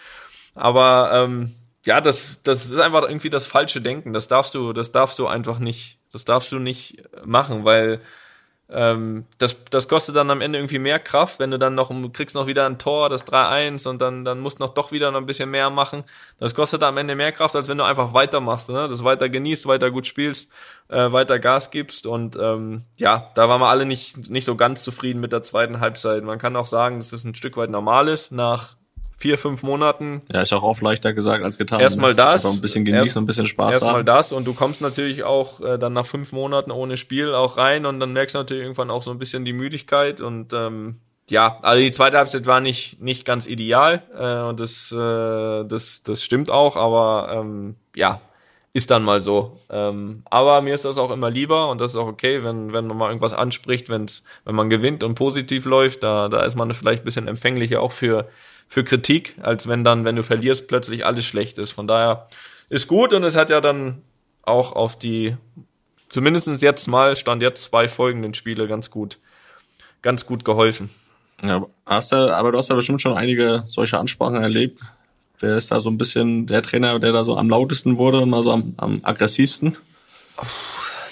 [0.54, 1.54] Aber ähm,
[1.86, 4.12] ja, das, das ist einfach irgendwie das falsche Denken.
[4.12, 8.00] Das darfst du, das darfst du einfach nicht, das darfst du nicht machen, weil
[8.72, 12.34] ähm, das, das kostet dann am Ende irgendwie mehr Kraft, wenn du dann noch, kriegst
[12.34, 15.26] noch wieder ein Tor, das 3-1 und dann, dann musst noch doch wieder noch ein
[15.26, 16.04] bisschen mehr machen.
[16.38, 18.88] Das kostet am Ende mehr Kraft, als wenn du einfach weitermachst, ne?
[18.88, 20.50] das weiter genießt, weiter gut spielst,
[20.88, 24.82] äh, weiter Gas gibst und ähm, ja, da waren wir alle nicht, nicht so ganz
[24.84, 26.22] zufrieden mit der zweiten Halbzeit.
[26.24, 28.76] Man kann auch sagen, dass es ein Stück weit normal ist, nach
[29.22, 30.22] vier, fünf Monaten.
[30.32, 31.78] Ja, ist auch oft leichter gesagt als getan.
[31.78, 32.16] Erstmal ne?
[32.16, 32.44] das.
[32.44, 34.04] ein bisschen genießen, erst, ein bisschen Spaß Erstmal haben.
[34.04, 37.86] das und du kommst natürlich auch äh, dann nach fünf Monaten ohne Spiel auch rein
[37.86, 40.96] und dann merkst du natürlich irgendwann auch so ein bisschen die Müdigkeit und ähm,
[41.30, 46.02] ja, also die zweite Halbzeit war nicht nicht ganz ideal äh, und das äh, das
[46.02, 48.20] das stimmt auch, aber ähm, ja
[48.74, 49.60] ist dann mal so.
[49.70, 52.86] Ähm, aber mir ist das auch immer lieber und das ist auch okay, wenn, wenn
[52.86, 56.72] man mal irgendwas anspricht, wenn's, wenn man gewinnt und positiv läuft, da, da ist man
[56.72, 58.28] vielleicht ein bisschen empfänglicher auch für,
[58.68, 61.72] für Kritik, als wenn dann, wenn du verlierst, plötzlich alles schlecht ist.
[61.72, 62.28] Von daher
[62.70, 64.00] ist gut und es hat ja dann
[64.42, 65.36] auch auf die,
[66.08, 69.18] zumindestens jetzt mal, stand jetzt zwei folgenden Spiele ganz gut,
[70.00, 70.88] ganz gut geholfen.
[71.42, 74.80] Ja, hast du, aber du hast ja bestimmt schon einige solche Ansprachen erlebt.
[75.42, 78.30] Wer ist da so ein bisschen der Trainer, der da so am lautesten wurde und
[78.30, 79.76] mal so am, am aggressivsten?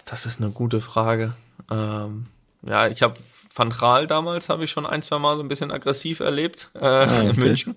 [0.07, 1.35] Das ist eine gute Frage.
[1.68, 2.26] Ähm,
[2.62, 3.14] ja, ich habe
[3.53, 6.85] Van Gaal damals habe ich schon ein, zwei Mal so ein bisschen aggressiv erlebt äh,
[6.85, 7.31] ah, okay.
[7.31, 7.74] in München.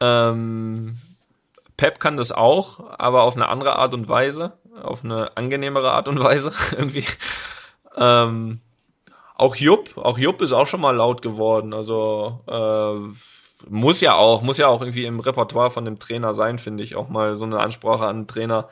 [0.00, 0.98] Ähm,
[1.78, 4.52] Pep kann das auch, aber auf eine andere Art und Weise,
[4.82, 7.06] auf eine angenehmere Art und Weise irgendwie.
[7.96, 8.60] Ähm,
[9.34, 11.72] auch Jupp, auch Jupp ist auch schon mal laut geworden.
[11.72, 13.16] Also äh,
[13.68, 16.96] muss ja auch, muss ja auch irgendwie im Repertoire von dem Trainer sein, finde ich,
[16.96, 18.68] auch mal so eine Ansprache an den Trainer,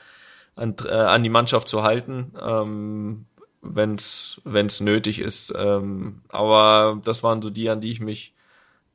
[0.56, 2.34] an, äh, an die Mannschaft zu halten.
[2.40, 3.26] Ähm,
[3.62, 5.52] wenn es nötig ist.
[5.56, 8.34] Ähm, aber das waren so die, an die ich mich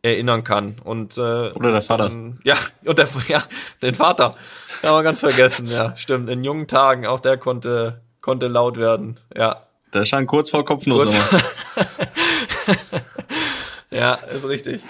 [0.01, 0.75] erinnern kann.
[0.83, 2.09] Und, äh, Oder der Vater.
[2.09, 3.43] Dann, ja, und der, ja,
[3.81, 4.35] den Vater.
[4.83, 6.29] Haben wir ganz vergessen, ja, stimmt.
[6.29, 9.63] In jungen Tagen, auch der konnte, konnte laut werden, ja.
[9.93, 11.17] Der stand kurz vor Kopfnuss.
[11.29, 11.43] Kurz.
[13.89, 14.81] ja, ist richtig.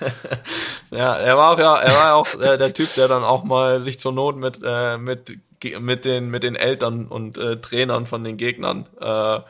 [0.90, 3.80] ja, er war auch, ja, er war auch äh, der Typ, der dann auch mal
[3.80, 5.38] sich zur Not mit, äh, mit
[5.80, 9.40] mit den, mit den Eltern und äh, Trainern von den Gegnern, äh,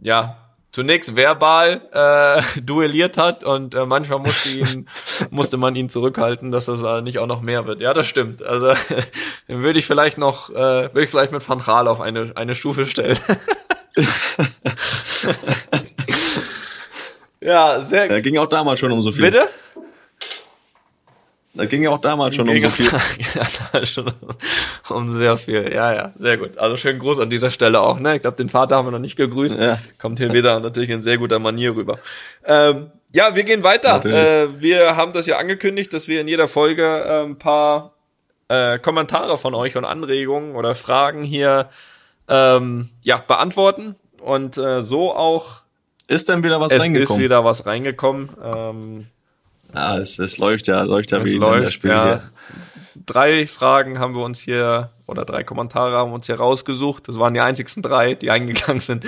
[0.00, 0.36] ja,
[0.72, 4.88] zunächst verbal äh, duelliert hat und äh, manchmal musste ihn
[5.30, 7.80] musste man ihn zurückhalten, dass das äh, nicht auch noch mehr wird.
[7.80, 8.42] Ja, das stimmt.
[8.42, 8.68] Also
[9.48, 12.54] dann würde ich vielleicht noch äh, würde ich vielleicht mit Van Gaal auf eine eine
[12.54, 13.18] Stufe stellen.
[17.42, 18.10] Ja, sehr.
[18.10, 19.22] Er ging auch damals schon um so viel.
[19.22, 19.48] Bitte?
[21.58, 22.86] Da ging ja auch damals schon um so viel.
[23.72, 24.12] ja, schon
[24.90, 25.72] um sehr viel.
[25.74, 26.56] Ja, ja, sehr gut.
[26.56, 27.98] Also schönen Gruß an dieser Stelle auch.
[27.98, 28.14] Ne?
[28.14, 29.58] Ich glaube, den Vater haben wir noch nicht gegrüßt.
[29.58, 29.78] Ja.
[30.00, 31.98] Kommt hier wieder natürlich in sehr guter Manier rüber.
[32.44, 34.04] Ähm, ja, wir gehen weiter.
[34.04, 37.94] Äh, wir haben das ja angekündigt, dass wir in jeder Folge äh, ein paar
[38.46, 41.70] äh, Kommentare von euch und Anregungen oder Fragen hier
[42.28, 43.96] ähm, ja, beantworten.
[44.20, 45.62] Und äh, so auch.
[46.08, 47.04] Ist denn wieder was es reingekommen?
[47.04, 48.30] Es ist wieder was reingekommen.
[48.42, 49.06] Ähm,
[49.74, 51.90] ja, es, es läuft ja, läuft ja es wie läuft, in Spiel.
[51.90, 52.22] Ja.
[53.06, 57.08] Drei Fragen haben wir uns hier, oder drei Kommentare haben wir uns hier rausgesucht.
[57.08, 59.04] Das waren die einzigsten drei, die eingegangen sind.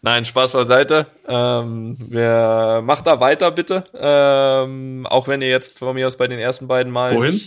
[0.00, 1.06] Nein, Spaß beiseite.
[1.26, 3.82] Ähm, wir, macht da weiter, bitte.
[3.92, 7.40] Ähm, auch wenn ihr jetzt von mir aus bei den ersten beiden Mal Wohin?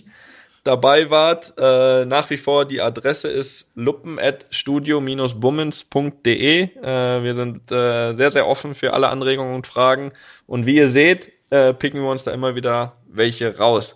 [0.64, 1.54] Dabei wart.
[1.58, 6.64] Äh, nach wie vor die Adresse ist luppen.studio-bummens.de.
[6.64, 10.14] Äh, wir sind äh, sehr, sehr offen für alle Anregungen und Fragen.
[10.46, 13.96] Und wie ihr seht, äh, picken wir uns da immer wieder welche raus.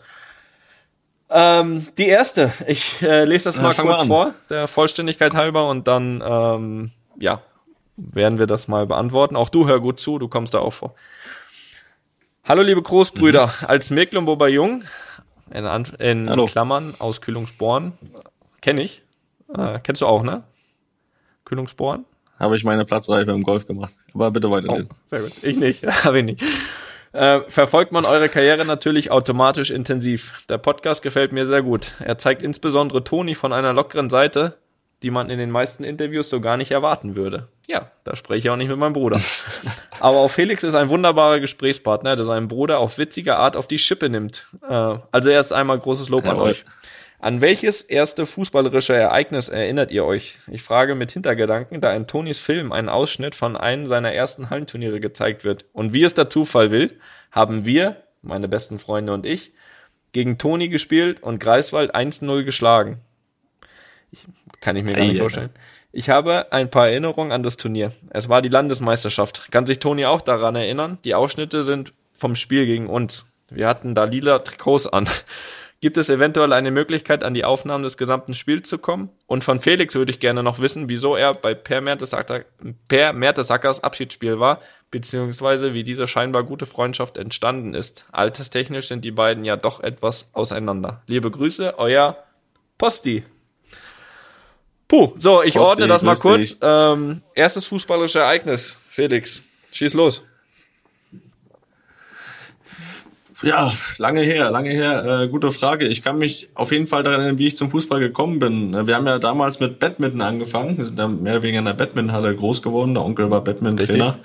[1.34, 6.22] Ähm, die erste, ich äh, lese das mal kurz vor, der Vollständigkeit halber, und dann,
[6.26, 7.42] ähm, ja,
[7.96, 9.38] werden wir das mal beantworten.
[9.38, 10.94] Auch du hör gut zu, du kommst da auch vor.
[12.44, 13.68] Hallo liebe Großbrüder, mhm.
[13.68, 14.84] als Mecklenburger Jung,
[15.52, 15.66] in,
[16.00, 17.94] in Klammern, aus Kühlungsborn,
[18.62, 19.02] kenne ich,
[19.56, 20.44] äh, kennst du auch, ne?
[21.46, 22.06] Kühlungsborn?
[22.40, 23.94] Habe ich meine Platzreife im Golf gemacht.
[24.14, 24.90] Aber bitte weiterlesen.
[24.92, 25.32] Oh, sehr gut.
[25.44, 26.44] Ich nicht, habe ich nicht
[27.14, 30.44] äh, verfolgt man eure Karriere natürlich automatisch intensiv.
[30.50, 31.92] Der Podcast gefällt mir sehr gut.
[32.00, 34.58] Er zeigt insbesondere Toni von einer lockeren Seite,
[35.04, 37.48] die man in den meisten Interviews so gar nicht erwarten würde.
[37.72, 39.22] Ja, da spreche ich auch nicht mit meinem Bruder.
[40.02, 43.80] Aber auch Felix ist ein wunderbarer Gesprächspartner, der seinen Bruder auf witzige Art auf die
[43.80, 44.48] Schippe nimmt.
[44.68, 46.42] Äh, also erst einmal großes Lob Jawohl.
[46.42, 46.66] an euch.
[47.20, 50.40] An welches erste fußballerische Ereignis erinnert ihr euch?
[50.48, 55.00] Ich frage mit Hintergedanken, da in Tonis Film ein Ausschnitt von einem seiner ersten Hallenturniere
[55.00, 55.64] gezeigt wird.
[55.72, 57.00] Und wie es der Zufall will,
[57.32, 59.54] haben wir, meine besten Freunde und ich,
[60.12, 63.00] gegen Toni gespielt und Greifswald 1-0 geschlagen.
[64.12, 64.26] Ich,
[64.60, 65.52] kann ich mir gar nicht vorstellen.
[65.94, 67.92] Ich habe ein paar Erinnerungen an das Turnier.
[68.12, 69.52] Es war die Landesmeisterschaft.
[69.52, 71.00] Kann sich Toni auch daran erinnern?
[71.04, 73.26] Die Ausschnitte sind vom Spiel gegen uns.
[73.50, 75.10] Wir hatten da lila Trikots an.
[75.82, 79.10] Gibt es eventuell eine Möglichkeit, an die Aufnahmen des gesamten Spiels zu kommen?
[79.26, 82.46] Und von Felix würde ich gerne noch wissen, wieso er bei Per Mertesacker,
[82.88, 84.62] per Mertesackers Abschiedsspiel war,
[84.92, 88.06] beziehungsweise wie diese scheinbar gute Freundschaft entstanden ist.
[88.12, 91.02] Alterstechnisch sind die beiden ja doch etwas auseinander.
[91.08, 92.16] Liebe Grüße, euer
[92.78, 93.24] Posti.
[94.92, 96.58] Puh, so, ich Posti, ordne das mal kurz.
[96.62, 100.22] Ähm, erstes fußballische Ereignis, Felix, schieß los.
[103.42, 105.22] Ja, lange her, lange her.
[105.22, 105.88] Äh, gute Frage.
[105.88, 108.86] Ich kann mich auf jeden Fall daran erinnern, wie ich zum Fußball gekommen bin.
[108.86, 110.78] Wir haben ja damals mit Badminton angefangen.
[110.78, 112.94] Wir sind dann mehr oder weniger in der Badmintonhalle groß geworden.
[112.94, 114.20] Der Onkel war Badminton-Trainer.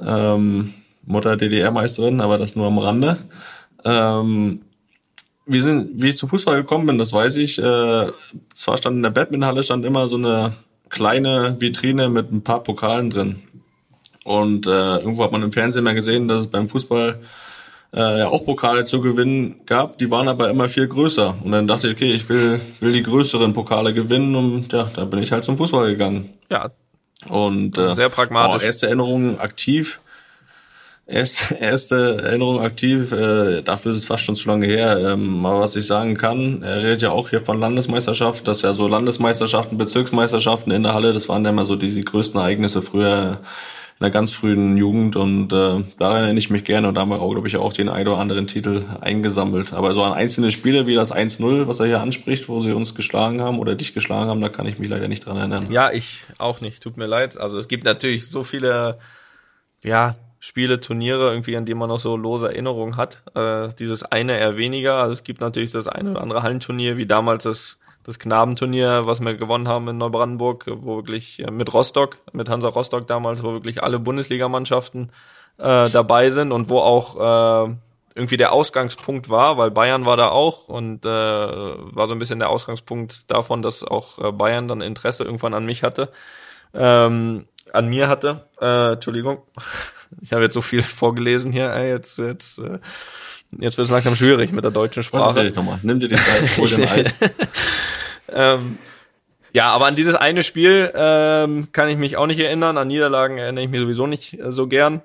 [0.00, 0.74] Ähm,
[1.04, 3.18] Mutter DDR-Meisterin, aber das nur am Rande.
[3.84, 4.62] Ähm,
[5.46, 7.58] wir sind, wie ich zum Fußball gekommen bin, das weiß ich.
[7.58, 8.12] Äh,
[8.54, 10.54] zwar stand in der Badmintonhalle stand immer so eine
[10.88, 13.42] kleine Vitrine mit ein paar Pokalen drin.
[14.24, 17.20] Und äh, irgendwo hat man im Fernsehen mal gesehen, dass es beim Fußball
[17.94, 21.36] äh, ja auch Pokale zu gewinnen gab, die waren aber immer viel größer.
[21.42, 25.04] Und dann dachte ich, okay, ich will, will die größeren Pokale gewinnen und ja, da
[25.04, 26.34] bin ich halt zum Fußball gegangen.
[26.50, 26.70] Ja.
[27.28, 28.62] Und äh, sehr pragmatisch.
[28.62, 30.00] Oh, erste Erinnerung aktiv.
[31.06, 34.98] Erste, erste Erinnerung aktiv, äh, dafür ist es fast schon zu lange her.
[34.98, 38.74] Ähm, aber was ich sagen kann, er redet ja auch hier von Landesmeisterschaft, dass ja
[38.74, 42.82] so Landesmeisterschaften, Bezirksmeisterschaften in der Halle, das waren ja immer so die, die größten Ereignisse
[42.82, 43.40] früher
[43.98, 47.08] in der ganz frühen Jugend und äh, daran erinnere ich mich gerne und da haben
[47.08, 49.72] wir auch, glaube ich, auch den einen oder anderen Titel eingesammelt.
[49.72, 52.94] Aber so an einzelne Spiele wie das 1-0, was er hier anspricht, wo sie uns
[52.94, 55.68] geschlagen haben oder dich geschlagen haben, da kann ich mich leider nicht dran erinnern.
[55.70, 57.38] Ja, ich auch nicht, tut mir leid.
[57.38, 58.98] Also es gibt natürlich so viele,
[59.82, 60.14] ja,
[60.46, 63.24] Spiele, Turniere, irgendwie, an denen man noch so lose Erinnerungen hat.
[63.34, 64.94] Äh, dieses eine eher weniger.
[65.02, 69.18] Also es gibt natürlich das eine oder andere Hallenturnier, wie damals das das Knabenturnier, was
[69.20, 73.82] wir gewonnen haben in Neubrandenburg, wo wirklich mit Rostock, mit Hansa Rostock damals, wo wirklich
[73.82, 75.10] alle Bundesligamannschaften
[75.58, 77.74] äh, dabei sind und wo auch äh,
[78.14, 82.38] irgendwie der Ausgangspunkt war, weil Bayern war da auch und äh, war so ein bisschen
[82.38, 86.12] der Ausgangspunkt davon, dass auch äh, Bayern dann Interesse irgendwann an mich hatte,
[86.74, 88.46] ähm, an mir hatte.
[88.60, 89.42] Äh, Entschuldigung,
[90.20, 91.72] ich habe jetzt so viel vorgelesen hier.
[91.72, 92.78] Ey, jetzt jetzt äh,
[93.58, 95.52] jetzt wird es langsam schwierig mit der deutschen Sprache.
[95.82, 97.14] Nimm dir die Zeit, hol den Eis.
[98.32, 98.78] ähm,
[99.52, 102.76] ja, aber an dieses eine Spiel ähm, kann ich mich auch nicht erinnern.
[102.76, 105.02] An Niederlagen erinnere ich mich sowieso nicht äh, so gern.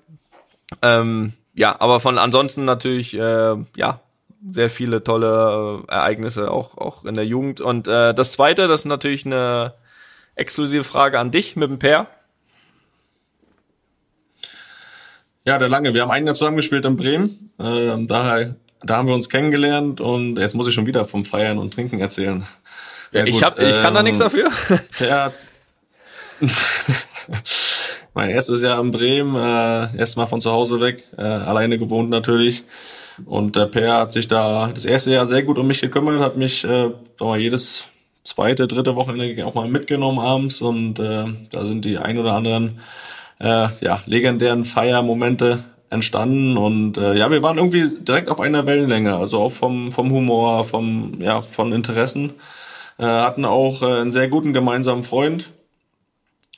[0.81, 4.01] Ähm, ja, aber von ansonsten natürlich, äh, ja,
[4.49, 7.61] sehr viele tolle äh, Ereignisse auch, auch in der Jugend.
[7.61, 9.73] Und äh, das zweite, das ist natürlich eine
[10.35, 12.07] exklusive Frage an dich mit dem Pair.
[15.43, 15.93] Ja, der Lange.
[15.93, 17.51] Wir haben ein Jahr zusammengespielt in Bremen.
[17.57, 21.57] Äh, da, da haben wir uns kennengelernt und jetzt muss ich schon wieder vom Feiern
[21.57, 22.45] und Trinken erzählen.
[23.11, 24.49] Ja, ich, hab, ich kann ähm, da nichts dafür.
[24.99, 25.31] Ja.
[28.13, 32.63] mein erstes Jahr in Bremen, äh, erstmal von zu Hause weg, äh, alleine gewohnt natürlich.
[33.25, 36.37] Und der Per hat sich da das erste Jahr sehr gut um mich gekümmert, hat
[36.37, 36.89] mich äh,
[37.19, 37.85] mal, jedes
[38.23, 42.79] zweite, dritte Wochenende auch mal mitgenommen abends und äh, da sind die ein oder anderen
[43.41, 49.15] äh, ja, legendären Feiermomente entstanden und äh, ja, wir waren irgendwie direkt auf einer Wellenlänge,
[49.15, 52.33] also auch vom, vom Humor, vom, ja, von Interessen.
[52.97, 55.49] Äh, hatten auch äh, einen sehr guten gemeinsamen Freund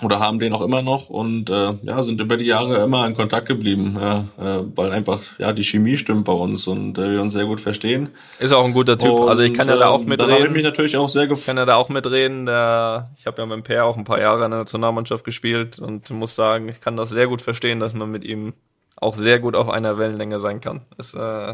[0.04, 3.16] oder haben den auch immer noch und äh, ja, sind über die Jahre immer in
[3.16, 7.22] Kontakt geblieben, ja, äh, weil einfach ja die Chemie stimmt bei uns und äh, wir
[7.22, 8.10] uns sehr gut verstehen.
[8.40, 9.12] Ist auch ein guter Typ.
[9.12, 10.30] Und, also ich kann ja da auch mitreden.
[10.30, 11.46] Da habe ich mich natürlich auch sehr gefreut.
[11.46, 12.46] Kann ja da auch mitreden.
[12.46, 15.80] Der, ich habe ja mit dem Per auch ein paar Jahre in der Nationalmannschaft gespielt
[15.80, 18.54] und muss sagen, ich kann das sehr gut verstehen, dass man mit ihm
[18.96, 20.82] auch sehr gut auf einer Wellenlänge sein kann.
[20.98, 21.54] Ist äh,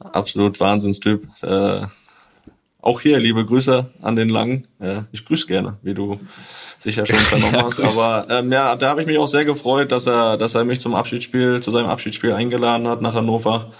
[0.00, 1.26] absolut Wahnsinnstyp.
[1.42, 1.86] Äh,
[2.80, 4.66] auch hier liebe Grüße an den Langen.
[4.80, 6.18] Ja, ich grüße gerne, wie du
[6.82, 7.84] sicher schon vernommen ja.
[7.84, 10.80] Aber ähm, ja, da habe ich mich auch sehr gefreut, dass er, dass er mich
[10.80, 13.72] zum Abschiedsspiel, zu seinem Abschiedsspiel eingeladen hat nach Hannover.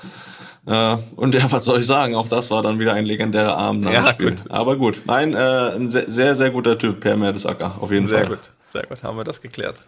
[0.66, 2.14] Äh, und ja, was soll ich sagen?
[2.14, 3.84] Auch das war dann wieder ein legendärer Abend.
[3.84, 4.44] Nach ja, gut.
[4.48, 8.18] Aber gut, nein, äh, ein sehr, sehr, sehr guter Typ, Per Mertesacker, auf jeden sehr
[8.18, 8.28] Fall.
[8.28, 9.84] Sehr gut, sehr gut, haben wir das geklärt.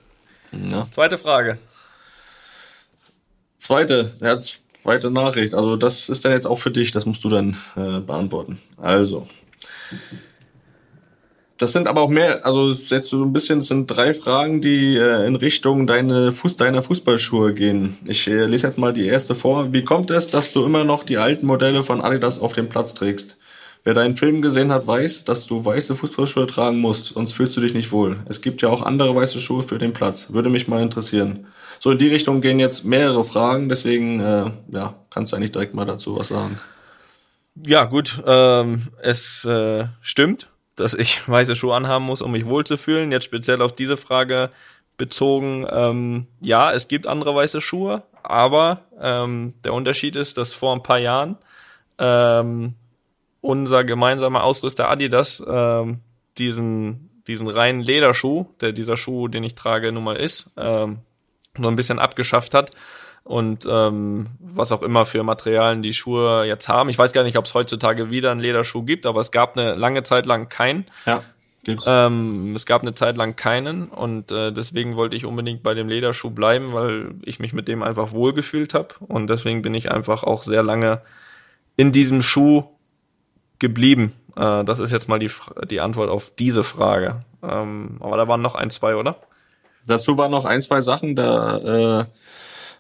[0.53, 0.87] Ja.
[0.91, 1.59] Zweite Frage.
[3.59, 5.55] Zweite, ja, zweite Nachricht.
[5.55, 8.61] Also das ist dann jetzt auch für dich, das musst du dann äh, beantworten.
[8.77, 9.27] Also.
[11.57, 14.97] Das sind aber auch mehr, also jetzt so ein bisschen, das sind drei Fragen, die
[14.97, 17.97] äh, in Richtung deine Fuß, deiner Fußballschuhe gehen.
[18.07, 19.73] Ich äh, lese jetzt mal die erste vor.
[19.73, 22.95] Wie kommt es, dass du immer noch die alten Modelle von Adidas auf dem Platz
[22.95, 23.39] trägst?
[23.85, 27.61] Wer deinen Film gesehen hat, weiß, dass du weiße Fußballschuhe tragen musst, sonst fühlst du
[27.61, 28.17] dich nicht wohl.
[28.29, 30.33] Es gibt ja auch andere weiße Schuhe für den Platz.
[30.33, 31.47] Würde mich mal interessieren.
[31.79, 35.75] So in die Richtung gehen jetzt mehrere Fragen, deswegen äh, ja, kannst du eigentlich direkt
[35.75, 36.59] mal dazu was sagen.
[37.65, 43.13] Ja, gut, ähm, es äh, stimmt, dass ich weiße Schuhe anhaben muss, um mich wohlzufühlen.
[43.13, 44.51] Jetzt speziell auf diese Frage
[44.97, 50.75] bezogen, ähm, ja, es gibt andere weiße Schuhe, aber ähm, der Unterschied ist, dass vor
[50.75, 51.37] ein paar Jahren
[51.99, 52.75] ähm,
[53.41, 56.01] unser gemeinsamer Ausrüster Adidas ähm,
[56.39, 60.99] diesen diesen reinen Lederschuh, der dieser Schuh, den ich trage, nun mal ist, ähm,
[61.57, 62.71] so ein bisschen abgeschafft hat
[63.25, 66.91] und ähm, was auch immer für Materialien die Schuhe jetzt haben.
[66.91, 69.75] Ich weiß gar nicht, ob es heutzutage wieder einen Lederschuh gibt, aber es gab eine
[69.75, 70.85] lange Zeit lang keinen.
[71.07, 71.23] Ja.
[71.65, 71.85] Gibt's.
[71.87, 75.89] Ähm, es gab eine Zeit lang keinen und äh, deswegen wollte ich unbedingt bei dem
[75.89, 80.25] Lederschuh bleiben, weil ich mich mit dem einfach wohlgefühlt habe und deswegen bin ich einfach
[80.25, 81.01] auch sehr lange
[81.77, 82.65] in diesem Schuh
[83.59, 84.13] geblieben.
[84.37, 85.31] Äh, das ist jetzt mal die,
[85.71, 87.25] die Antwort auf diese Frage.
[87.43, 89.17] Ähm, aber da waren noch ein, zwei, oder?
[89.87, 92.05] Dazu waren noch ein, zwei Sachen, da äh,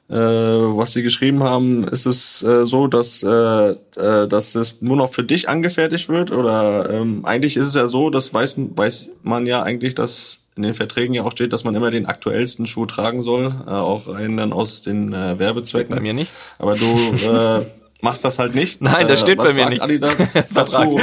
[0.09, 4.97] äh, was sie geschrieben haben, ist es äh, so, dass, äh, äh, dass es nur
[4.97, 6.31] noch für dich angefertigt wird?
[6.31, 10.63] Oder ähm, eigentlich ist es ja so, das weiß, weiß man ja eigentlich, dass in
[10.63, 14.09] den Verträgen ja auch steht, dass man immer den aktuellsten Schuh tragen soll, äh, auch
[14.09, 15.95] einen dann aus den äh, Werbezwecken.
[15.95, 16.33] Bei mir nicht.
[16.59, 17.67] Aber du äh,
[18.03, 18.83] machst das halt nicht.
[18.83, 19.83] Nein, das steht äh, bei mir nicht.
[19.83, 20.17] Adidas
[20.55, 21.01] dazu?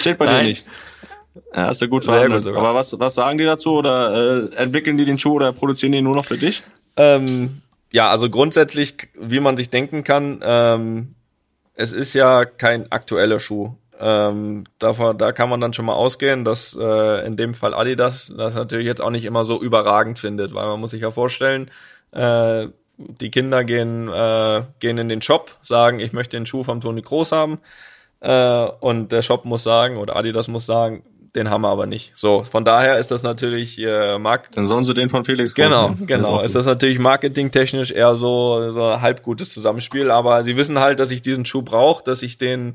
[0.00, 0.42] steht bei Nein.
[0.42, 0.66] dir nicht.
[1.54, 2.46] Ja, ist ja gut verhandelt.
[2.46, 3.72] Aber was, was sagen die dazu?
[3.72, 6.62] Oder äh, entwickeln die den Schuh oder produzieren die nur noch für dich?
[6.96, 7.60] Ähm,
[7.96, 11.14] ja, also grundsätzlich, wie man sich denken kann, ähm,
[11.72, 13.72] es ist ja kein aktueller Schuh.
[13.98, 18.30] Ähm, davon, da kann man dann schon mal ausgehen, dass äh, in dem Fall Adidas
[18.36, 21.70] das natürlich jetzt auch nicht immer so überragend findet, weil man muss sich ja vorstellen,
[22.12, 22.66] äh,
[22.98, 27.00] die Kinder gehen, äh, gehen in den Shop, sagen, ich möchte den Schuh vom Toni
[27.00, 27.60] Groß haben.
[28.20, 31.02] Äh, und der Shop muss sagen, oder Adidas muss sagen,
[31.36, 32.12] den haben wir aber nicht.
[32.16, 34.56] So, von daher ist das natürlich äh, Markt.
[34.56, 36.06] Dann sollen sie den von Felix Genau, nehmen.
[36.06, 36.38] genau.
[36.40, 40.80] Ist, ist das natürlich marketingtechnisch eher so so ein halb gutes Zusammenspiel, aber sie wissen
[40.80, 42.74] halt, dass ich diesen Schuh brauche, dass ich den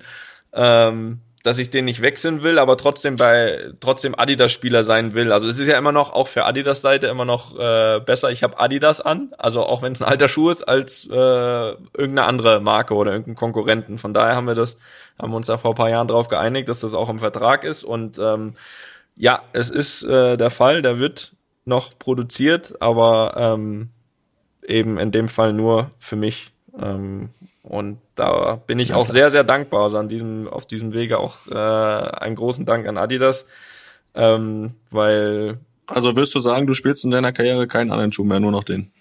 [0.53, 5.32] ähm, dass ich den nicht wechseln will, aber trotzdem bei trotzdem Adidas-Spieler sein will.
[5.32, 8.30] Also es ist ja immer noch auch für Adidas-Seite immer noch äh, besser.
[8.30, 12.26] Ich habe Adidas an, also auch wenn es ein alter Schuh ist, als äh, irgendeine
[12.26, 13.97] andere Marke oder irgendeinen Konkurrenten.
[13.97, 14.78] Von daher haben wir das
[15.22, 17.63] haben wir uns da vor ein paar Jahren darauf geeinigt, dass das auch im Vertrag
[17.63, 17.84] ist.
[17.84, 18.55] Und ähm,
[19.15, 21.34] ja, es ist äh, der Fall, der wird
[21.65, 23.89] noch produziert, aber ähm,
[24.67, 26.51] eben in dem Fall nur für mich.
[26.80, 27.30] Ähm,
[27.63, 29.84] und da bin ich auch sehr, sehr dankbar.
[29.84, 33.45] Also an diesem, auf diesem Wege auch äh, einen großen Dank an Adidas.
[34.15, 35.59] Ähm, weil.
[35.88, 38.63] Also wirst du sagen, du spielst in deiner Karriere keinen anderen Schuh mehr, nur noch
[38.63, 38.91] den?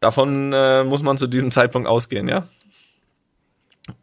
[0.00, 2.48] Davon äh, muss man zu diesem Zeitpunkt ausgehen, ja.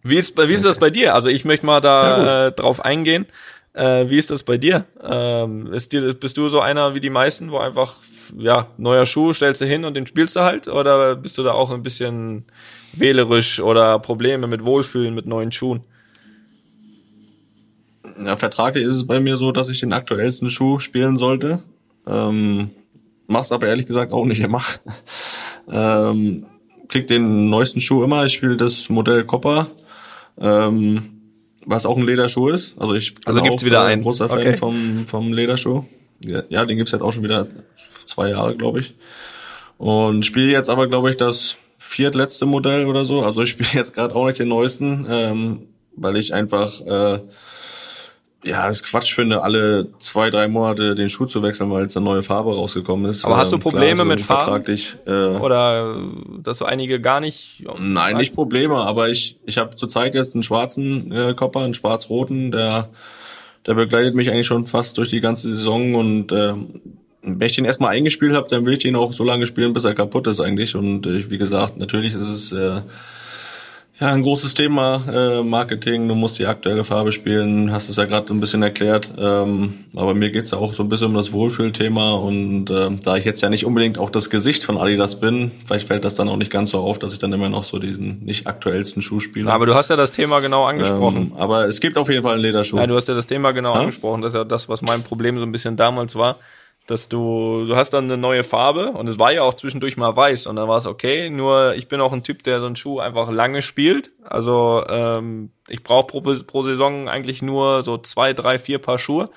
[0.07, 1.15] Wie ist, wie ist das bei dir?
[1.15, 3.25] Also ich möchte mal da ja, äh, drauf eingehen.
[3.73, 4.85] Äh, wie ist das bei dir?
[5.03, 6.13] Ähm, ist dir?
[6.13, 7.95] Bist du so einer wie die meisten, wo einfach,
[8.37, 10.67] ja, neuer Schuh, stellst du hin und den spielst du halt?
[10.67, 12.45] Oder bist du da auch ein bisschen
[12.93, 15.83] wählerisch oder Probleme mit Wohlfühlen mit neuen Schuhen?
[18.23, 21.63] Ja, vertraglich ist es bei mir so, dass ich den aktuellsten Schuh spielen sollte.
[22.05, 22.69] Ähm,
[23.25, 24.61] mach's aber ehrlich gesagt auch nicht immer.
[25.67, 26.45] ähm,
[26.89, 28.23] krieg den neuesten Schuh immer.
[28.25, 29.67] Ich spiele das Modell Copper,
[30.39, 31.21] ähm,
[31.65, 32.75] was auch ein Lederschuh ist.
[32.79, 34.57] Also ich bin also gibt's auch wieder ein großer Fan okay.
[34.57, 35.83] vom, vom Lederschuh.
[36.23, 37.47] Ja, ja den gibt's jetzt auch schon wieder
[38.05, 38.95] zwei Jahre, glaube ich.
[39.77, 43.23] Und spiele jetzt aber, glaube ich, das viertletzte Modell oder so.
[43.23, 47.19] Also ich spiele jetzt gerade auch nicht den neuesten, ähm, weil ich einfach äh,
[48.45, 52.05] ja, das Quatsch finde, alle zwei, drei Monate den Schuh zu wechseln, weil jetzt eine
[52.05, 53.25] neue Farbe rausgekommen ist.
[53.25, 54.77] Aber hast du ähm, Probleme Klar, mit Farben?
[55.07, 55.97] Äh, Oder
[56.43, 57.65] dass du einige gar nicht?
[57.79, 62.51] Nein, nicht Probleme, aber ich, ich habe zurzeit jetzt einen schwarzen äh, Kopper, einen schwarz-roten,
[62.51, 62.89] der,
[63.65, 66.53] der begleitet mich eigentlich schon fast durch die ganze Saison und äh,
[67.23, 69.85] wenn ich den erstmal eingespielt habe, dann will ich ihn auch so lange spielen, bis
[69.85, 70.75] er kaputt ist eigentlich.
[70.75, 72.81] Und äh, wie gesagt, natürlich ist es äh,
[73.99, 76.07] ja, ein großes Thema, äh, Marketing.
[76.07, 79.09] Du musst die aktuelle Farbe spielen, hast es ja gerade ein bisschen erklärt.
[79.17, 82.13] Ähm, aber mir geht's ja auch so ein bisschen um das Wohlfühlthema.
[82.13, 85.87] Und äh, da ich jetzt ja nicht unbedingt auch das Gesicht von Adidas bin, vielleicht
[85.87, 88.23] fällt das dann auch nicht ganz so auf, dass ich dann immer noch so diesen
[88.25, 89.51] nicht aktuellsten Schuh spiele.
[89.51, 91.31] Aber du hast ja das Thema genau angesprochen.
[91.33, 92.77] Ähm, aber es gibt auf jeden Fall einen Lederschuh.
[92.77, 93.81] Ja, du hast ja das Thema genau ja?
[93.81, 94.21] angesprochen.
[94.21, 96.37] Das ist ja das, was mein Problem so ein bisschen damals war
[96.88, 100.15] dass du, du hast dann eine neue Farbe und es war ja auch zwischendurch mal
[100.15, 101.29] weiß und dann war es okay.
[101.29, 104.11] Nur ich bin auch ein Typ, der so einen Schuh einfach lange spielt.
[104.23, 109.29] Also ähm, ich brauche pro, pro Saison eigentlich nur so zwei, drei, vier Paar Schuhe.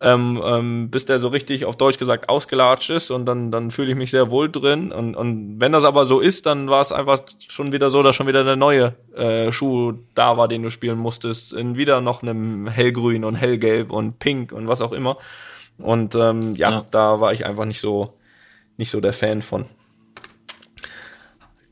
[0.00, 3.90] ähm, ähm, bis der so richtig auf Deutsch gesagt ausgelatscht ist und dann, dann fühle
[3.90, 4.92] ich mich sehr wohl drin.
[4.92, 8.14] Und, und wenn das aber so ist, dann war es einfach schon wieder so, dass
[8.14, 12.22] schon wieder der neue äh, Schuh da war, den du spielen musstest, in wieder noch
[12.22, 15.18] einem hellgrün und hellgelb und pink und was auch immer.
[15.78, 16.86] Und ähm, ja, ja.
[16.90, 18.18] da war ich einfach nicht so,
[18.76, 19.66] nicht so der Fan von.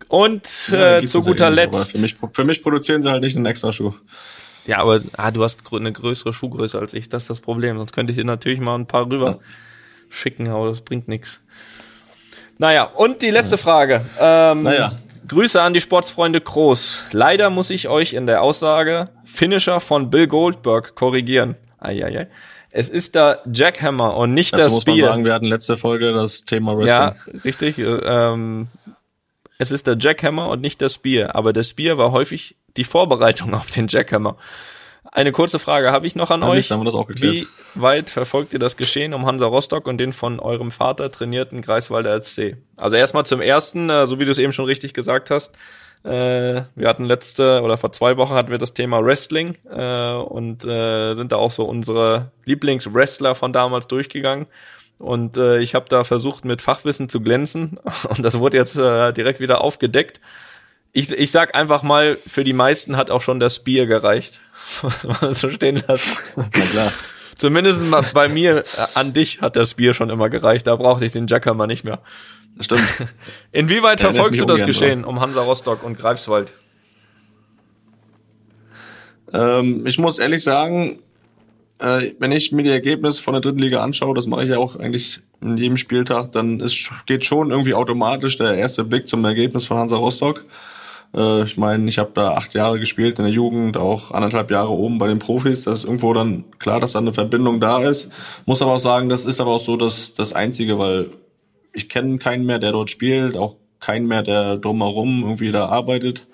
[0.08, 1.92] Und ja, äh, zu guter Letzt.
[1.92, 3.94] Für mich, für mich produzieren sie halt nicht einen extra Schuh.
[4.66, 7.76] Ja, aber ah, du hast eine größere Schuhgröße als ich, das ist das Problem.
[7.78, 9.38] Sonst könnte ich dir natürlich mal ein paar rüber ja.
[10.08, 11.40] schicken, aber das bringt nichts.
[12.58, 13.62] Naja, und die letzte ja.
[13.62, 14.04] Frage.
[14.18, 14.92] Ähm, naja.
[15.28, 17.02] Grüße an die Sportsfreunde Groß.
[17.10, 21.56] Leider muss ich euch in der Aussage Finisher von Bill Goldberg korrigieren.
[21.78, 22.28] Eieiei.
[22.78, 24.94] Es ist der Jackhammer und nicht Dazu das Spear.
[24.94, 26.88] muss man sagen, wir hatten letzte Folge das Thema Wrestling.
[26.88, 27.78] Ja, richtig.
[27.78, 28.66] Äh, ähm,
[29.56, 33.54] es ist der Jackhammer und nicht der Spear, aber der Spear war häufig die Vorbereitung
[33.54, 34.36] auf den Jackhammer.
[35.10, 36.70] Eine kurze Frage habe ich noch an also euch.
[36.70, 37.32] Haben wir das auch geklärt.
[37.32, 41.62] Wie weit verfolgt ihr das Geschehen um Hansa Rostock und den von eurem Vater trainierten
[41.62, 42.58] Greifswalder SC?
[42.76, 45.56] Also erstmal zum ersten, äh, so wie du es eben schon richtig gesagt hast.
[46.06, 50.62] Äh, wir hatten letzte oder vor zwei Wochen hatten wir das Thema Wrestling äh, und
[50.62, 54.46] sind da auch so unsere Lieblingswrestler von damals durchgegangen.
[54.98, 57.78] Und äh, ich habe da versucht, mit Fachwissen zu glänzen.
[58.08, 60.20] Und das wurde jetzt äh, direkt wieder aufgedeckt.
[60.92, 64.40] Ich, ich sag einfach mal, für die meisten hat auch schon das Bier gereicht.
[65.30, 66.24] so stehen lassen.
[66.36, 66.92] Na klar.
[67.36, 67.84] Zumindest
[68.14, 70.66] bei mir äh, an dich hat das Bier schon immer gereicht.
[70.66, 72.00] Da brauchte ich den Jacker mal nicht mehr.
[72.60, 72.82] Stimmt.
[73.52, 75.10] Inwieweit verfolgst du das Geschehen drauf.
[75.10, 76.54] um Hansa Rostock und Greifswald?
[79.32, 81.00] Ähm, ich muss ehrlich sagen,
[81.78, 84.58] äh, wenn ich mir die Ergebnisse von der dritten Liga anschaue, das mache ich ja
[84.58, 89.24] auch eigentlich in jedem Spieltag, dann ist, geht schon irgendwie automatisch der erste Blick zum
[89.24, 90.44] Ergebnis von Hansa Rostock.
[91.14, 94.70] Äh, ich meine, ich habe da acht Jahre gespielt in der Jugend, auch anderthalb Jahre
[94.70, 95.64] oben bei den Profis.
[95.64, 98.10] Das ist irgendwo dann klar, dass da eine Verbindung da ist.
[98.46, 101.10] Muss aber auch sagen, das ist aber auch so das, das Einzige, weil
[101.76, 106.26] ich kenne keinen mehr, der dort spielt, auch keinen mehr, der drumherum irgendwie da arbeitet.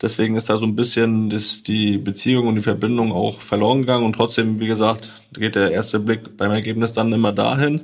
[0.00, 4.04] Deswegen ist da so ein bisschen das, die Beziehung und die Verbindung auch verloren gegangen.
[4.04, 7.82] Und trotzdem, wie gesagt, geht der erste Blick beim Ergebnis dann immer dahin.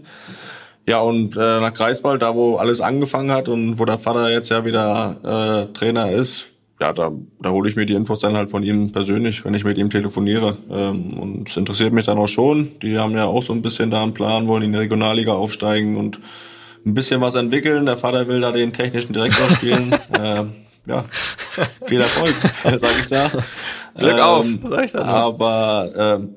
[0.87, 4.51] Ja, und äh, nach Greifswald, da wo alles angefangen hat und wo der Vater jetzt
[4.51, 6.47] ja wieder äh, Trainer ist,
[6.81, 9.65] ja, da, da hole ich mir die Infos dann halt von ihm persönlich, wenn ich
[9.65, 10.57] mit ihm telefoniere.
[10.69, 12.73] Ähm, und es interessiert mich dann auch schon.
[12.83, 15.97] Die haben ja auch so ein bisschen da einen Plan, wollen in die Regionalliga aufsteigen
[15.97, 16.19] und
[16.85, 17.87] ein bisschen was entwickeln.
[17.87, 19.93] Der Vater will da den technischen Direktor spielen.
[20.13, 20.45] äh,
[20.87, 21.05] ja,
[21.87, 22.35] viel Erfolg,
[22.81, 23.31] sage ich da.
[23.97, 25.05] Glück ähm, auf, sag ich da.
[25.05, 26.35] Aber ähm,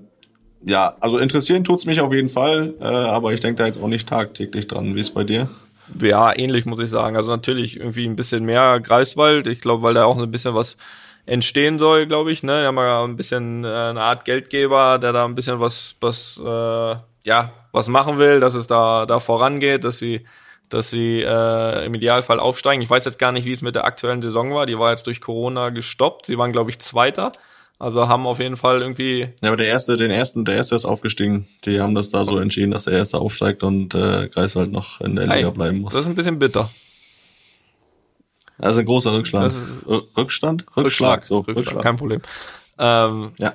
[0.64, 3.88] ja, also interessieren tut's mich auf jeden Fall, äh, aber ich denke da jetzt auch
[3.88, 4.96] nicht tagtäglich dran.
[4.96, 5.50] Wie ist bei dir?
[6.02, 7.16] Ja, ähnlich muss ich sagen.
[7.16, 9.48] Also natürlich irgendwie ein bisschen mehr Greifswald.
[9.48, 10.78] Ich glaube, weil da auch ein bisschen was
[11.26, 12.44] entstehen soll, glaube ich.
[12.44, 15.96] Ne, wir haben ja ein bisschen äh, eine Art Geldgeber, der da ein bisschen was,
[16.02, 20.26] was äh, ja, was machen will, dass es da da vorangeht, dass sie
[20.70, 22.82] dass sie äh, im Idealfall aufsteigen.
[22.82, 24.66] Ich weiß jetzt gar nicht, wie es mit der aktuellen Saison war.
[24.66, 26.26] Die war jetzt durch Corona gestoppt.
[26.26, 27.34] Sie waren, glaube ich, Zweiter.
[27.78, 29.28] Also haben auf jeden Fall irgendwie.
[29.42, 31.48] Ja, aber der erste, den ersten, der erste ist aufgestiegen.
[31.66, 35.16] Die haben das da so entschieden, dass der erste aufsteigt und äh, Greifswald noch in
[35.16, 35.94] der Liga bleiben muss.
[35.94, 36.70] Das ist ein bisschen bitter.
[38.58, 39.52] Das ist ein großer Rückschlag.
[40.18, 40.66] Rückstand?
[40.78, 40.78] Rückschlag.
[40.78, 41.26] Rückschlag.
[41.26, 41.58] So, Rückschlag.
[41.58, 41.84] Rückschlag.
[41.84, 42.22] Kein Problem.
[42.80, 43.54] Ähm, ja.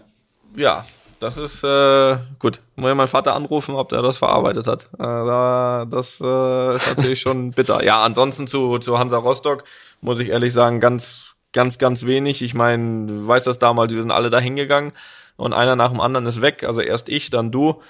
[0.55, 0.85] Ja,
[1.21, 2.61] das ist äh, gut.
[2.77, 4.91] Muss ich meinen Vater anrufen, ob der das verarbeitet hat.
[4.99, 7.85] Äh, das äh, ist natürlich schon bitter.
[7.85, 9.65] Ja, ansonsten zu, zu Hansa Rostock
[10.01, 12.43] muss ich ehrlich sagen, ganz, ganz, ganz wenig.
[12.43, 14.93] Ich meine, weißt das damals, wir sind alle da hingegangen
[15.37, 16.65] und einer nach dem anderen ist weg.
[16.65, 17.83] Also erst ich, dann du.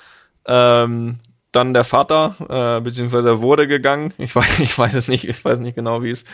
[0.46, 1.20] Ähm,
[1.52, 4.12] dann der Vater, äh, beziehungsweise wurde gegangen.
[4.18, 6.24] Ich weiß, ich weiß es nicht, ich weiß nicht genau, wie es,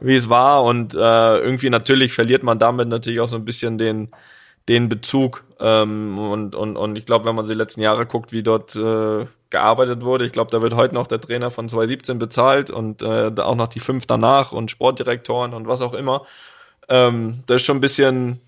[0.00, 0.62] wie es war.
[0.62, 4.10] Und äh, irgendwie natürlich verliert man damit natürlich auch so ein bisschen den,
[4.68, 5.44] den Bezug.
[5.58, 9.26] Ähm, und, und, und ich glaube, wenn man die letzten Jahre guckt, wie dort äh,
[9.50, 13.32] gearbeitet wurde, ich glaube, da wird heute noch der Trainer von 2017 bezahlt und äh,
[13.38, 16.26] auch noch die fünf danach und Sportdirektoren und was auch immer.
[16.88, 18.40] Ähm, das ist schon ein bisschen,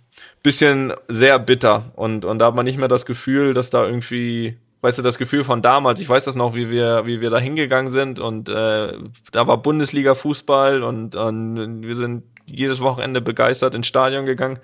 [0.42, 1.84] bisschen sehr bitter.
[1.94, 5.18] Und, und da hat man nicht mehr das Gefühl, dass da irgendwie weißt du, das
[5.18, 8.48] Gefühl von damals, ich weiß das noch, wie wir, wie wir da hingegangen sind und
[8.48, 8.92] äh,
[9.32, 14.58] da war Bundesliga-Fußball und, und wir sind jedes Wochenende begeistert ins Stadion gegangen,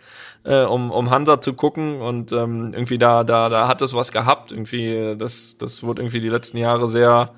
[0.45, 4.13] äh, um, um Hansa zu gucken und ähm, irgendwie da, da, da hat es was
[4.13, 4.53] gehabt.
[4.53, 7.31] Irgendwie, das, das wurde irgendwie die letzten Jahre sehr,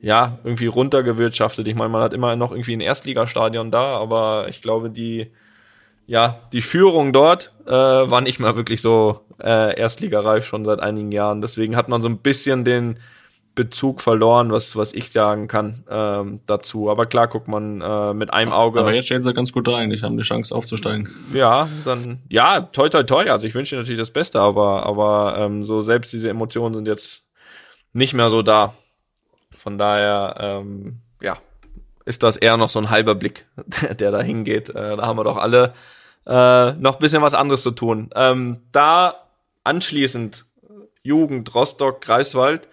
[0.00, 1.66] ja, irgendwie runtergewirtschaftet.
[1.68, 5.30] Ich meine, man hat immer noch irgendwie ein Erstligastadion da, aber ich glaube, die,
[6.06, 11.12] ja, die Führung dort äh, war nicht mehr wirklich so äh, erstligareif schon seit einigen
[11.12, 11.40] Jahren.
[11.40, 12.98] Deswegen hat man so ein bisschen den
[13.60, 16.88] Bezug verloren, was, was ich sagen kann ähm, dazu.
[16.88, 18.80] Aber klar guckt man äh, mit einem Auge.
[18.80, 21.10] Aber jetzt stehen sie ganz gut da eigentlich, haben die Chance aufzusteigen.
[21.34, 23.30] Ja, dann, ja, toi toi toi.
[23.30, 27.26] Also ich wünsche natürlich das Beste, aber, aber ähm, so selbst diese Emotionen sind jetzt
[27.92, 28.72] nicht mehr so da.
[29.58, 31.36] Von daher, ähm, ja,
[32.06, 33.44] ist das eher noch so ein halber Blick,
[33.98, 34.70] der da hingeht.
[34.70, 35.74] Äh, da haben wir doch alle
[36.26, 38.08] äh, noch bisschen was anderes zu tun.
[38.14, 39.16] Ähm, da
[39.64, 40.46] anschließend
[41.02, 42.69] Jugend, Rostock, Greifswald,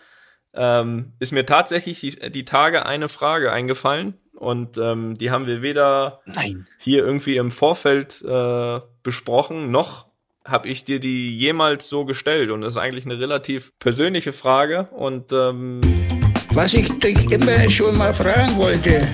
[0.58, 5.62] ähm, ist mir tatsächlich die, die Tage eine Frage eingefallen und ähm, die haben wir
[5.62, 6.68] weder Nein.
[6.80, 10.08] hier irgendwie im Vorfeld äh, besprochen, noch
[10.46, 14.88] habe ich dir die jemals so gestellt und das ist eigentlich eine relativ persönliche Frage
[14.92, 15.82] und ähm,
[16.54, 19.08] Was ich dich immer schon mal fragen wollte.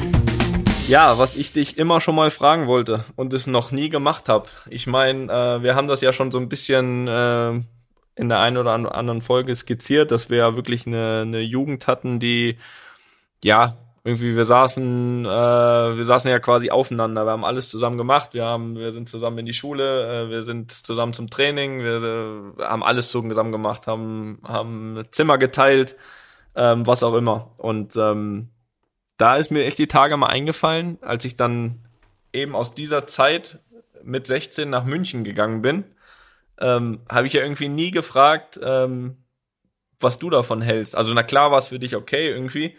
[0.87, 4.49] Ja, was ich dich immer schon mal fragen wollte und es noch nie gemacht habe.
[4.69, 7.61] Ich meine, äh, wir haben das ja schon so ein bisschen äh,
[8.15, 12.19] in der einen oder anderen Folge skizziert, dass wir ja wirklich eine, eine Jugend hatten,
[12.19, 12.57] die
[13.43, 17.25] ja irgendwie wir saßen, äh, wir saßen ja quasi aufeinander.
[17.25, 18.33] Wir haben alles zusammen gemacht.
[18.33, 22.03] Wir haben, wir sind zusammen in die Schule, äh, wir sind zusammen zum Training, wir
[22.59, 25.95] äh, haben alles zusammen gemacht, haben haben Zimmer geteilt,
[26.55, 27.51] ähm, was auch immer.
[27.57, 28.49] Und ähm,
[29.17, 31.79] da ist mir echt die Tage mal eingefallen, als ich dann
[32.33, 33.59] eben aus dieser Zeit
[34.03, 35.85] mit 16 nach München gegangen bin,
[36.59, 39.17] ähm, habe ich ja irgendwie nie gefragt, ähm,
[39.99, 40.95] was du davon hältst.
[40.95, 42.77] Also na klar war es für dich okay irgendwie,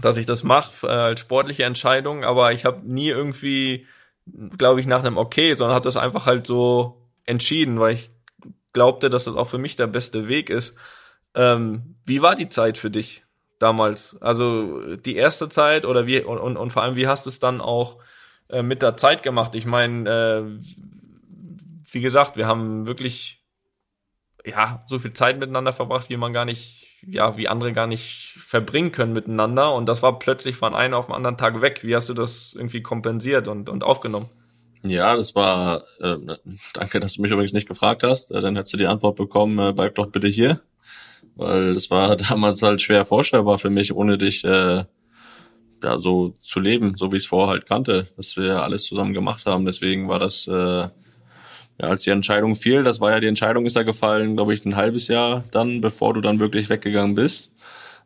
[0.00, 3.86] dass ich das mache äh, als sportliche Entscheidung, aber ich habe nie irgendwie,
[4.58, 8.10] glaube ich, nach einem Okay, sondern habe das einfach halt so entschieden, weil ich
[8.72, 10.74] glaubte, dass das auch für mich der beste Weg ist.
[11.34, 13.26] Ähm, wie war die Zeit für dich?
[13.58, 14.16] damals?
[14.20, 17.38] Also die erste Zeit oder wie und, und, und vor allem wie hast du es
[17.38, 17.98] dann auch
[18.48, 19.54] äh, mit der Zeit gemacht?
[19.54, 20.66] Ich meine, äh,
[21.90, 23.44] wie gesagt, wir haben wirklich
[24.44, 28.36] ja so viel Zeit miteinander verbracht, wie man gar nicht, ja, wie andere gar nicht
[28.38, 29.74] verbringen können miteinander.
[29.74, 31.80] Und das war plötzlich von einem auf den anderen Tag weg.
[31.82, 34.28] Wie hast du das irgendwie kompensiert und, und aufgenommen?
[34.82, 36.16] Ja, das war, äh,
[36.74, 38.30] danke, dass du mich übrigens nicht gefragt hast.
[38.30, 40.60] Äh, dann hättest du die Antwort bekommen, äh, bleib doch bitte hier
[41.36, 44.84] weil das war damals halt schwer vorstellbar für mich, ohne dich äh,
[45.82, 49.12] ja so zu leben, so wie ich es vorher halt kannte, dass wir alles zusammen
[49.12, 49.64] gemacht haben.
[49.64, 50.88] Deswegen war das, äh,
[51.80, 54.64] ja, als die Entscheidung fiel, das war ja die Entscheidung ist ja gefallen, glaube ich,
[54.64, 57.50] ein halbes Jahr dann, bevor du dann wirklich weggegangen bist.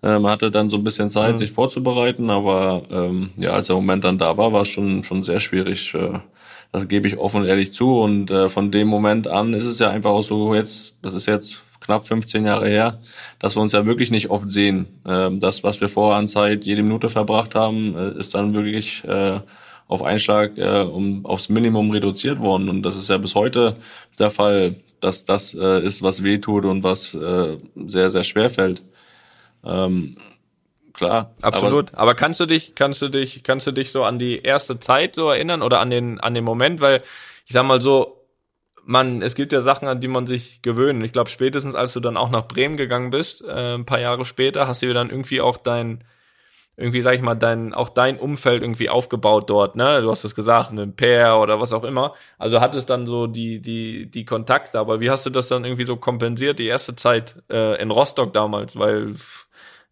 [0.02, 1.38] Man hatte dann so ein bisschen Zeit, mhm.
[1.38, 5.22] sich vorzubereiten, aber ähm, ja, als der Moment dann da war, war es schon schon
[5.22, 5.92] sehr schwierig.
[5.92, 6.20] Äh,
[6.72, 8.00] das gebe ich offen und ehrlich zu.
[8.00, 11.26] Und äh, von dem Moment an ist es ja einfach auch so jetzt, das ist
[11.26, 13.00] jetzt knapp 15 Jahre her,
[13.38, 14.86] dass wir uns ja wirklich nicht oft sehen.
[15.06, 19.02] Ähm, das, was wir vorher an Zeit jede Minute verbracht haben, äh, ist dann wirklich
[19.04, 19.40] äh,
[19.90, 22.68] auf Einschlag äh, um, aufs Minimum reduziert worden.
[22.68, 23.74] Und das ist ja bis heute
[24.20, 28.50] der Fall, dass das äh, ist, was weh tut und was äh, sehr, sehr schwer
[28.50, 28.82] fällt.
[29.64, 30.16] Ähm,
[30.92, 31.34] klar.
[31.42, 31.92] Absolut.
[31.92, 34.78] Aber, aber, kannst du dich, kannst du dich, kannst du dich so an die erste
[34.78, 36.80] Zeit so erinnern oder an den, an den Moment?
[36.80, 37.02] Weil
[37.44, 38.24] ich sag mal so,
[38.84, 41.02] man, es gibt ja Sachen, an die man sich gewöhnt.
[41.02, 44.24] Ich glaube, spätestens als du dann auch nach Bremen gegangen bist, äh, ein paar Jahre
[44.24, 46.04] später, hast du dann irgendwie auch dein,
[46.80, 50.00] irgendwie, sag ich mal, dein, auch dein Umfeld irgendwie aufgebaut dort, ne?
[50.00, 52.14] Du hast es gesagt, ein Pair oder was auch immer.
[52.38, 55.84] Also hattest dann so die, die, die Kontakte, aber wie hast du das dann irgendwie
[55.84, 58.78] so kompensiert, die erste Zeit äh, in Rostock damals?
[58.78, 59.12] Weil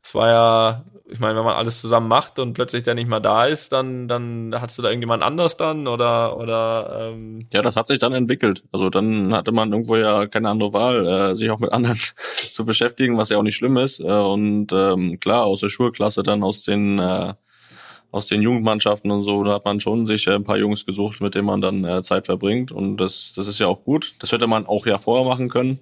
[0.03, 3.21] es war ja, ich meine, wenn man alles zusammen macht und plötzlich der nicht mal
[3.21, 7.77] da ist, dann, dann hast du da irgendjemand anders dann oder oder ähm Ja, das
[7.77, 8.65] hat sich dann entwickelt.
[8.73, 11.99] Also dann hatte man irgendwo ja keine andere Wahl, äh, sich auch mit anderen
[12.53, 14.01] zu beschäftigen, was ja auch nicht schlimm ist.
[14.01, 17.35] Äh, und ähm, klar, aus der Schulklasse dann aus den äh,
[18.11, 21.35] aus den Jugendmannschaften und so, da hat man schon sich ein paar Jungs gesucht, mit
[21.35, 22.73] denen man dann äh, Zeit verbringt.
[22.73, 24.15] Und das, das ist ja auch gut.
[24.21, 25.79] Das hätte man auch ja vorher machen können.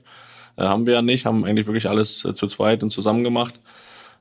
[0.56, 3.60] Äh, haben wir ja nicht, haben eigentlich wirklich alles äh, zu zweit und zusammen gemacht.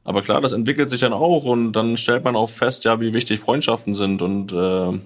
[0.05, 3.13] Aber klar, das entwickelt sich dann auch und dann stellt man auch fest, ja, wie
[3.13, 4.21] wichtig Freundschaften sind.
[4.21, 4.99] Und äh,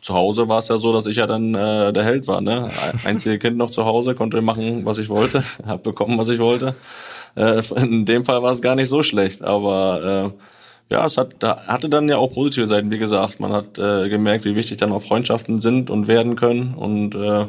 [0.00, 2.40] zu Hause war es ja so, dass ich ja dann äh, der Held war.
[2.40, 2.70] Ne?
[3.04, 6.74] Einzige Kind noch zu Hause, konnte machen, was ich wollte, hab bekommen, was ich wollte.
[7.36, 11.36] Äh, in dem Fall war es gar nicht so schlecht, aber äh, ja, es hat,
[11.38, 13.38] da hatte dann ja auch positive Seiten, wie gesagt.
[13.38, 17.46] Man hat äh, gemerkt, wie wichtig dann auch Freundschaften sind und werden können und äh,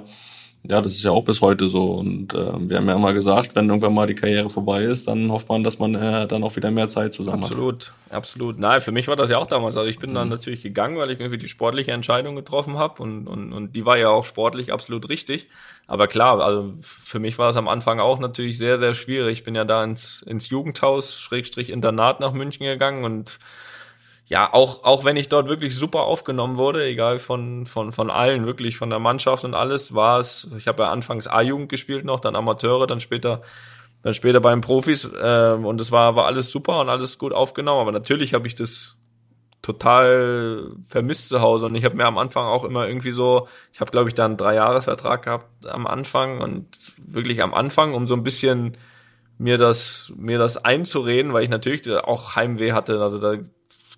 [0.66, 1.84] ja, das ist ja auch bis heute so.
[1.84, 5.30] Und äh, wir haben ja immer gesagt, wenn irgendwann mal die Karriere vorbei ist, dann
[5.30, 7.94] hofft man, dass man äh, dann auch wieder mehr Zeit zusammen absolut, hat.
[8.06, 8.60] Absolut, absolut.
[8.60, 9.76] Nein, für mich war das ja auch damals.
[9.76, 10.16] Also ich bin mhm.
[10.16, 13.86] dann natürlich gegangen, weil ich irgendwie die sportliche Entscheidung getroffen habe und, und, und die
[13.86, 15.50] war ja auch sportlich absolut richtig.
[15.86, 19.40] Aber klar, also für mich war es am Anfang auch natürlich sehr, sehr schwierig.
[19.40, 23.38] Ich bin ja da ins, ins Jugendhaus, Schrägstrich Internat nach München gegangen und
[24.34, 28.48] ja, auch, auch wenn ich dort wirklich super aufgenommen wurde, egal von, von, von allen,
[28.48, 32.20] wirklich von der Mannschaft und alles, war es, ich habe ja anfangs A-Jugend gespielt noch,
[32.20, 33.44] dann Amateure, dann später,
[34.02, 37.82] dann später beim Profis äh, und es war, war alles super und alles gut aufgenommen,
[37.82, 38.98] aber natürlich habe ich das
[39.62, 41.68] total vermisst zu Hause.
[41.68, 44.26] Und ich habe mir am Anfang auch immer irgendwie so, ich habe glaube ich da
[44.26, 46.66] einen Dreijahresvertrag gehabt am Anfang und
[46.98, 48.78] wirklich am Anfang, um so ein bisschen
[49.38, 53.00] mir das, mir das einzureden, weil ich natürlich auch Heimweh hatte.
[53.00, 53.38] Also da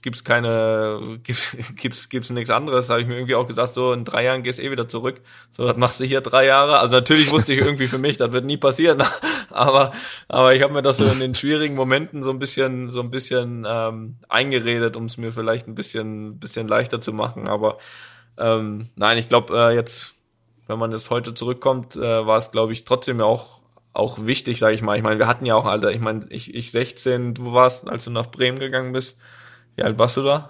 [0.06, 2.91] gibt's keine, gibt's, gibt's, gibt's nichts anderes.
[2.91, 5.20] Habe ich mir irgendwie auch gesagt, so in drei Jahren gehst eh wieder zurück.
[5.51, 6.78] So, das machst du hier drei Jahre.
[6.78, 9.01] Also natürlich wusste ich irgendwie für mich, das wird nie passieren.
[9.49, 9.91] aber,
[10.28, 13.10] aber ich habe mir das so in den schwierigen Momenten so ein bisschen, so ein
[13.10, 17.47] bisschen ähm, eingeredet, um es mir vielleicht ein bisschen, bisschen leichter zu machen.
[17.47, 17.80] Aber
[18.38, 20.14] ähm, nein, ich glaube äh, jetzt,
[20.68, 23.56] wenn man jetzt heute zurückkommt, äh, war es, glaube ich, trotzdem ja auch
[23.93, 24.97] auch wichtig, sage ich mal.
[24.97, 28.03] Ich meine, wir hatten ja auch Alter, ich meine, ich, ich 16, du warst, als
[28.03, 29.18] du nach Bremen gegangen bist,
[29.76, 30.49] wie alt warst du da?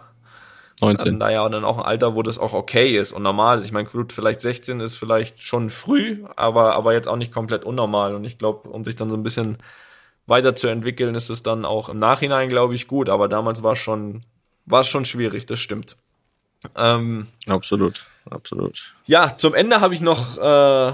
[0.82, 1.06] 19.
[1.06, 3.66] Dann, naja, und dann auch ein Alter, wo das auch okay ist und normal ist.
[3.66, 7.64] Ich meine, gut, vielleicht 16 ist vielleicht schon früh, aber, aber jetzt auch nicht komplett
[7.64, 8.14] unnormal.
[8.14, 9.58] Und ich glaube, um sich dann so ein bisschen
[10.28, 13.10] weiterzuentwickeln, ist es dann auch im Nachhinein, glaube ich, gut.
[13.10, 14.24] Aber damals war es schon,
[14.66, 15.96] war es schon schwierig, das stimmt.
[16.76, 18.94] Ähm, absolut, absolut.
[19.06, 20.94] Ja, zum Ende habe ich noch äh,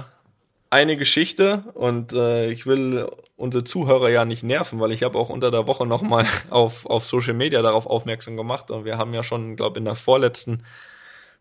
[0.72, 5.30] eine Geschichte und äh, ich will unsere Zuhörer ja nicht nerven, weil ich habe auch
[5.30, 9.22] unter der Woche nochmal auf, auf Social Media darauf aufmerksam gemacht und wir haben ja
[9.22, 10.63] schon, glaube in der vorletzten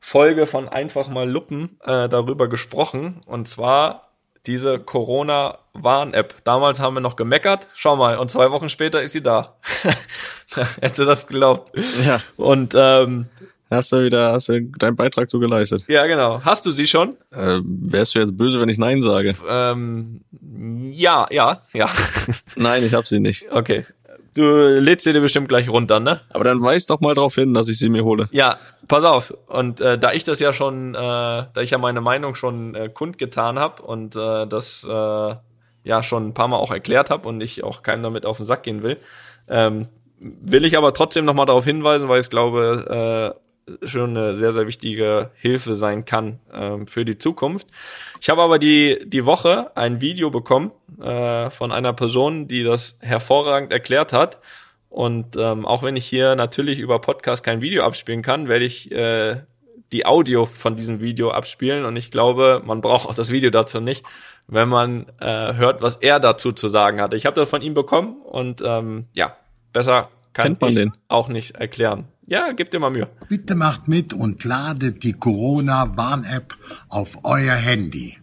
[0.01, 4.09] Folge von Einfach mal Luppen äh, darüber gesprochen und zwar
[4.47, 6.43] diese Corona-Warn-App.
[6.45, 9.59] Damals haben wir noch gemeckert, schau mal, und zwei Wochen später ist sie da.
[10.81, 11.71] Hättest du das geglaubt?
[12.05, 12.21] Ja.
[12.37, 13.29] Und ähm,
[13.71, 15.85] Hast du wieder, hast du deinen Beitrag so geleistet?
[15.87, 16.43] Ja, genau.
[16.45, 17.17] Hast du sie schon?
[17.31, 19.37] Äh, wärst du jetzt böse, wenn ich Nein sage?
[19.49, 20.23] Ähm,
[20.93, 21.89] ja, ja, ja.
[22.57, 23.47] Nein, ich hab sie nicht.
[23.53, 23.87] Okay.
[24.35, 26.21] Du lädst sie dir bestimmt gleich runter, ne?
[26.31, 28.29] Aber dann weis doch mal darauf hin, dass ich sie mir hole.
[28.33, 28.59] Ja,
[28.89, 29.35] pass auf.
[29.47, 32.89] Und äh, da ich das ja schon, äh, da ich ja meine Meinung schon äh,
[32.89, 35.35] kundgetan habe und äh, das äh,
[35.85, 38.47] ja schon ein paar Mal auch erklärt habe und ich auch keinem damit auf den
[38.47, 38.99] Sack gehen will,
[39.49, 39.87] ähm,
[40.19, 43.50] will ich aber trotzdem nochmal darauf hinweisen, weil ich glaube, äh,
[43.85, 47.69] schon eine sehr, sehr wichtige Hilfe sein kann ähm, für die Zukunft.
[48.21, 52.99] Ich habe aber die, die Woche ein Video bekommen äh, von einer Person, die das
[53.01, 54.39] hervorragend erklärt hat.
[54.89, 58.91] Und ähm, auch wenn ich hier natürlich über Podcast kein Video abspielen kann, werde ich
[58.91, 59.37] äh,
[59.93, 61.85] die Audio von diesem Video abspielen.
[61.85, 64.05] Und ich glaube, man braucht auch das Video dazu nicht,
[64.49, 67.17] wenn man äh, hört, was er dazu zu sagen hatte.
[67.17, 69.37] Ich habe das von ihm bekommen und ähm, ja,
[69.73, 72.05] besser kann ich auch nicht erklären.
[72.27, 73.09] Ja, gib dir mal Mühe.
[73.29, 76.57] Bitte macht mit und ladet die Corona-Warn-App
[76.89, 78.19] auf euer Handy.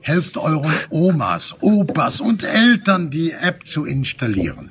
[0.00, 4.70] Helft euren Omas, Opas und Eltern, die App zu installieren.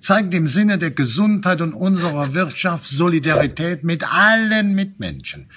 [0.00, 5.48] Zeigt im Sinne der Gesundheit und unserer Wirtschaft Solidarität mit allen Mitmenschen.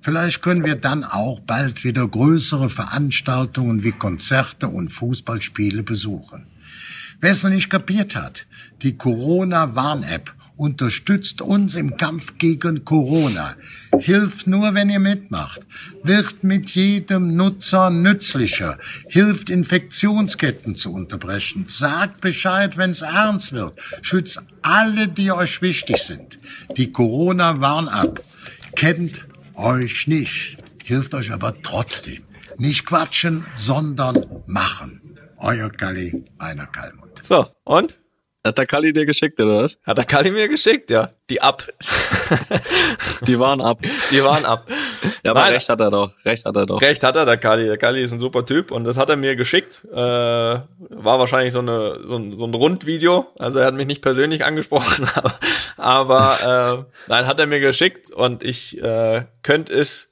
[0.00, 6.48] Vielleicht können wir dann auch bald wieder größere Veranstaltungen wie Konzerte und Fußballspiele besuchen.
[7.20, 8.47] Wer es noch nicht kapiert hat,
[8.82, 13.54] die Corona-Warn-App unterstützt uns im Kampf gegen Corona.
[14.00, 15.60] Hilft nur, wenn ihr mitmacht.
[16.02, 18.78] Wird mit jedem Nutzer nützlicher.
[19.08, 21.66] Hilft, Infektionsketten zu unterbrechen.
[21.68, 23.78] Sagt Bescheid, wenn's ernst wird.
[24.02, 26.40] Schützt alle, die euch wichtig sind.
[26.76, 28.24] Die Corona-Warn-App
[28.74, 32.24] kennt euch nicht, hilft euch aber trotzdem.
[32.56, 35.00] Nicht quatschen, sondern machen.
[35.36, 37.20] Euer Kalli, einer Kalmund.
[37.22, 37.96] So, und?
[38.46, 39.80] Hat der Kali dir geschickt, oder was?
[39.84, 41.10] Hat der Kali mir geschickt, ja.
[41.28, 41.66] Die ab.
[43.26, 43.80] die waren ab.
[44.12, 44.68] Die waren ab.
[45.24, 46.12] Ja, aber Nein, recht hat er doch.
[46.24, 46.80] Recht hat er doch.
[46.80, 47.66] Recht hat er, der Kali.
[47.66, 49.84] Der Kali ist ein super Typ und das hat er mir geschickt.
[49.90, 53.26] Äh, war wahrscheinlich so, eine, so, ein, so ein Rundvideo.
[53.38, 55.34] Also er hat mich nicht persönlich angesprochen, aber,
[55.76, 60.08] aber äh, nein, hat er mir geschickt und ich äh, könnte es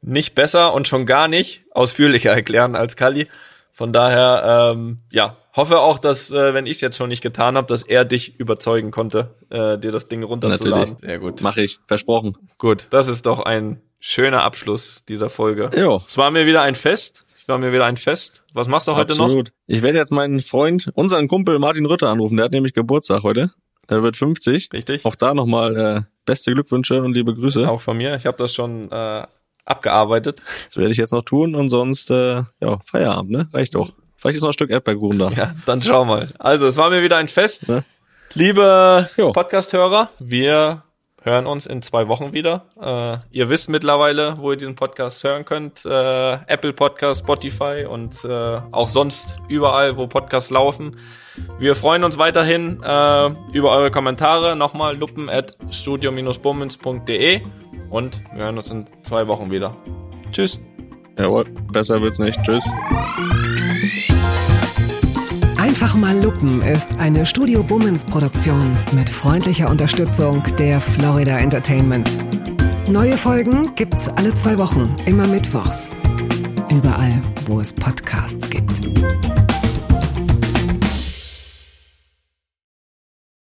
[0.00, 3.28] nicht besser und schon gar nicht ausführlicher erklären als Kali.
[3.72, 7.56] Von daher, ähm, ja, hoffe auch, dass, äh, wenn ich es jetzt schon nicht getan
[7.56, 10.94] habe, dass er dich überzeugen konnte, äh, dir das Ding runterzuladen.
[10.94, 11.00] Natürlich.
[11.00, 11.40] Sehr gut.
[11.42, 12.36] Mach ich, versprochen.
[12.58, 15.70] Gut, das ist doch ein schöner Abschluss dieser Folge.
[15.74, 16.02] Jo.
[16.06, 17.24] Es war mir wieder ein Fest.
[17.34, 18.44] Es war mir wieder ein Fest.
[18.52, 19.48] Was machst du heute Absolut.
[19.48, 19.54] noch?
[19.66, 22.36] Ich werde jetzt meinen Freund, unseren Kumpel Martin Rütter anrufen.
[22.36, 23.50] Der hat nämlich Geburtstag heute.
[23.88, 24.70] Er wird 50.
[24.72, 25.04] Richtig.
[25.04, 27.68] Auch da nochmal äh, beste Glückwünsche und liebe Grüße.
[27.68, 28.14] Auch von mir.
[28.14, 29.26] Ich habe das schon äh,
[29.64, 30.42] abgearbeitet.
[30.66, 33.48] Das werde ich jetzt noch tun und sonst, äh, ja, Feierabend, ne?
[33.52, 33.92] Reicht doch.
[34.16, 35.30] Vielleicht ist noch ein Stück Erdbeerkuchen da.
[35.30, 36.32] Ja, dann schau mal.
[36.38, 37.68] Also, es war mir wieder ein Fest.
[37.68, 37.84] Ne?
[38.34, 40.84] Liebe Podcast-Hörer, wir
[41.22, 42.66] hören uns in zwei Wochen wieder.
[42.80, 45.84] Äh, ihr wisst mittlerweile, wo ihr diesen Podcast hören könnt.
[45.84, 50.96] Äh, Apple Podcast, Spotify und äh, auch sonst überall, wo Podcasts laufen.
[51.58, 54.56] Wir freuen uns weiterhin äh, über eure Kommentare.
[54.56, 57.42] Nochmal luppen at studio-bummens.de
[57.92, 59.76] und wir hören uns in zwei Wochen wieder.
[60.32, 60.58] Tschüss.
[61.18, 62.42] Jawohl, besser wird's nicht.
[62.42, 62.64] Tschüss.
[65.58, 72.10] Einfach mal Lupen ist eine Studio Bummens Produktion mit freundlicher Unterstützung der Florida Entertainment.
[72.90, 75.90] Neue Folgen gibt's alle zwei Wochen, immer mittwochs.
[76.70, 78.80] Überall, wo es Podcasts gibt.